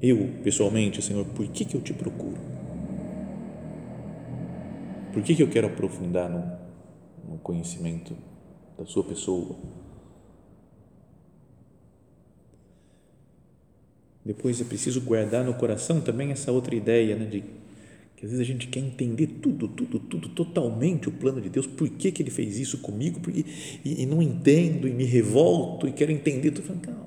Eu, 0.00 0.28
pessoalmente, 0.42 1.02
Senhor, 1.02 1.24
por 1.26 1.46
que, 1.48 1.64
que 1.64 1.76
eu 1.76 1.80
te 1.80 1.92
procuro? 1.92 2.38
Por 5.12 5.22
que, 5.22 5.34
que 5.34 5.42
eu 5.42 5.48
quero 5.48 5.66
aprofundar 5.66 6.28
no, 6.28 7.32
no 7.32 7.38
conhecimento 7.38 8.16
da 8.78 8.84
sua 8.84 9.02
pessoa? 9.02 9.56
Depois 14.26 14.60
é 14.60 14.64
preciso 14.64 15.00
guardar 15.00 15.44
no 15.44 15.54
coração 15.54 16.00
também 16.00 16.32
essa 16.32 16.50
outra 16.50 16.74
ideia, 16.74 17.14
né, 17.14 17.26
de 17.26 17.44
que 18.16 18.24
às 18.24 18.32
vezes 18.32 18.40
a 18.40 18.44
gente 18.44 18.66
quer 18.66 18.80
entender 18.80 19.26
tudo, 19.40 19.68
tudo, 19.68 20.00
tudo, 20.00 20.28
totalmente 20.30 21.08
o 21.08 21.12
plano 21.12 21.40
de 21.40 21.48
Deus, 21.48 21.66
por 21.66 21.88
que, 21.88 22.10
que 22.10 22.22
ele 22.22 22.30
fez 22.30 22.58
isso 22.58 22.78
comigo, 22.78 23.20
porque, 23.20 23.44
e, 23.84 24.02
e 24.02 24.06
não 24.06 24.20
entendo, 24.20 24.88
e 24.88 24.92
me 24.92 25.04
revolto, 25.04 25.86
e 25.86 25.92
quero 25.92 26.10
entender 26.10 26.50
tudo. 26.50 26.74
Não, 26.86 27.06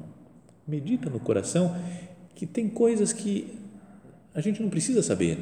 medita 0.65 1.10
no 1.10 1.19
coração 1.19 1.75
que 2.36 2.45
tem 2.45 2.69
coisas 2.69 3.12
que 3.12 3.47
a 4.34 4.39
gente 4.39 4.62
não 4.62 4.69
precisa 4.69 5.03
saber 5.03 5.39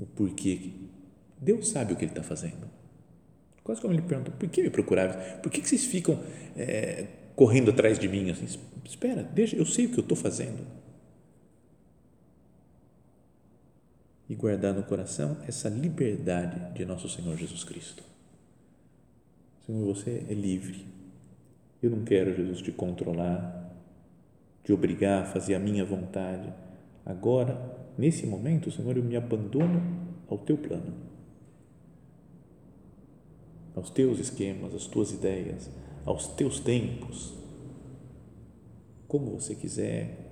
o 0.00 0.06
porquê. 0.06 0.70
Deus 1.40 1.68
sabe 1.68 1.92
o 1.92 1.96
que 1.96 2.04
Ele 2.04 2.10
está 2.10 2.24
fazendo. 2.24 2.66
Quase 3.62 3.80
como 3.80 3.92
ele 3.92 4.02
pergunta, 4.02 4.30
por 4.30 4.48
que 4.48 4.62
me 4.62 4.70
procuravam? 4.70 5.16
Por 5.42 5.50
que, 5.50 5.60
que 5.60 5.68
vocês 5.68 5.84
ficam 5.84 6.18
é, 6.56 7.06
correndo 7.36 7.70
atrás 7.70 7.98
de 7.98 8.08
mim? 8.08 8.30
Assim, 8.30 8.46
espera, 8.84 9.22
deixa, 9.22 9.54
eu 9.54 9.66
sei 9.66 9.86
o 9.86 9.90
que 9.90 9.98
eu 9.98 10.02
estou 10.02 10.16
fazendo. 10.16 10.66
E 14.28 14.34
guardar 14.34 14.74
no 14.74 14.82
coração 14.82 15.36
essa 15.46 15.68
liberdade 15.68 16.74
de 16.74 16.84
nosso 16.84 17.08
Senhor 17.08 17.36
Jesus 17.36 17.62
Cristo. 17.62 18.02
Senhor, 19.64 19.84
você 19.84 20.24
é 20.28 20.34
livre. 20.34 20.86
Eu 21.80 21.90
não 21.90 22.04
quero, 22.04 22.34
Jesus, 22.34 22.60
te 22.60 22.72
controlar, 22.72 23.70
te 24.64 24.72
obrigar 24.72 25.22
a 25.22 25.26
fazer 25.26 25.54
a 25.54 25.60
minha 25.60 25.84
vontade. 25.84 26.52
Agora, 27.04 27.56
nesse 27.96 28.26
momento, 28.26 28.70
Senhor, 28.70 28.96
eu 28.96 29.04
me 29.04 29.14
abandono 29.14 29.80
ao 30.28 30.38
teu 30.38 30.56
plano, 30.56 30.92
aos 33.76 33.90
teus 33.90 34.18
esquemas, 34.18 34.74
às 34.74 34.86
tuas 34.86 35.12
ideias, 35.12 35.70
aos 36.06 36.28
teus 36.28 36.60
tempos, 36.60 37.34
como 39.08 39.38
você 39.38 39.56
quiser, 39.56 40.30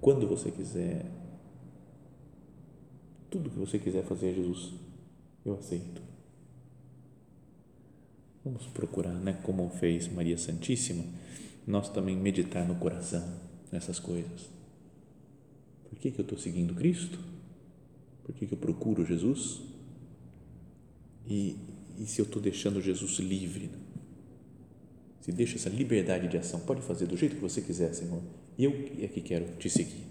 quando 0.00 0.28
você 0.28 0.50
quiser, 0.50 1.06
tudo 3.30 3.50
que 3.50 3.58
você 3.58 3.78
quiser 3.78 4.04
fazer, 4.04 4.34
Jesus, 4.34 4.74
eu 5.44 5.54
aceito. 5.54 6.02
Vamos 8.44 8.66
procurar, 8.66 9.14
né, 9.14 9.32
como 9.42 9.68
fez 9.70 10.06
Maria 10.06 10.36
Santíssima, 10.36 11.04
nós 11.66 11.88
também 11.88 12.14
meditar 12.14 12.68
no 12.68 12.74
coração 12.74 13.26
nessas 13.72 13.98
coisas. 13.98 14.50
Por 15.88 15.98
que, 15.98 16.10
que 16.10 16.20
eu 16.20 16.24
estou 16.24 16.38
seguindo 16.38 16.74
Cristo? 16.74 17.18
Por 18.22 18.34
que, 18.34 18.46
que 18.46 18.52
eu 18.52 18.58
procuro 18.58 19.04
Jesus? 19.06 19.62
E, 21.26 21.56
e 21.98 22.04
se 22.04 22.20
eu 22.20 22.26
estou 22.26 22.42
deixando 22.42 22.82
Jesus 22.82 23.18
livre? 23.18 23.70
Se 25.24 25.32
deixa 25.32 25.56
essa 25.56 25.70
liberdade 25.70 26.28
de 26.28 26.36
ação, 26.36 26.60
pode 26.60 26.82
fazer 26.82 27.06
do 27.06 27.16
jeito 27.16 27.36
que 27.36 27.40
você 27.40 27.62
quiser, 27.62 27.94
Senhor. 27.94 28.20
Eu 28.58 28.72
é 29.00 29.08
que 29.08 29.22
quero 29.22 29.46
te 29.58 29.70
seguir. 29.70 30.04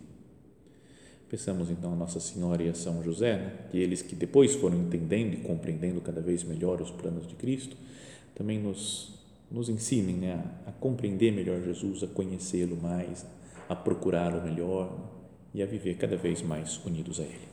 Pensamos 1.30 1.70
então 1.70 1.94
a 1.94 1.96
Nossa 1.96 2.20
Senhora 2.20 2.64
e 2.64 2.70
a 2.70 2.74
São 2.74 3.04
José, 3.04 3.38
né? 3.38 3.54
que 3.70 3.78
eles 3.78 4.02
que 4.02 4.16
depois 4.16 4.56
foram 4.56 4.76
entendendo 4.76 5.36
e 5.36 5.38
compreendendo 5.38 6.02
cada 6.02 6.20
vez 6.20 6.44
melhor 6.44 6.82
os 6.82 6.90
planos 6.90 7.28
de 7.28 7.36
Cristo, 7.36 7.78
também 8.34 8.58
nos, 8.58 9.14
nos 9.52 9.70
ensinem 9.70 10.16
né? 10.16 10.44
a, 10.66 10.70
a 10.70 10.72
compreender 10.72 11.32
melhor 11.32 11.62
Jesus, 11.62 12.02
a 12.02 12.08
conhecê-lo 12.08 12.76
mais, 12.76 13.24
a 13.70 13.76
procurá-lo 13.76 14.42
melhor 14.42 14.98
e 15.54 15.62
a 15.62 15.68
viver 15.68 15.96
cada 15.96 16.18
vez 16.18 16.42
mais 16.42 16.84
unidos 16.84 17.20
a 17.20 17.24
Ele. 17.24 17.53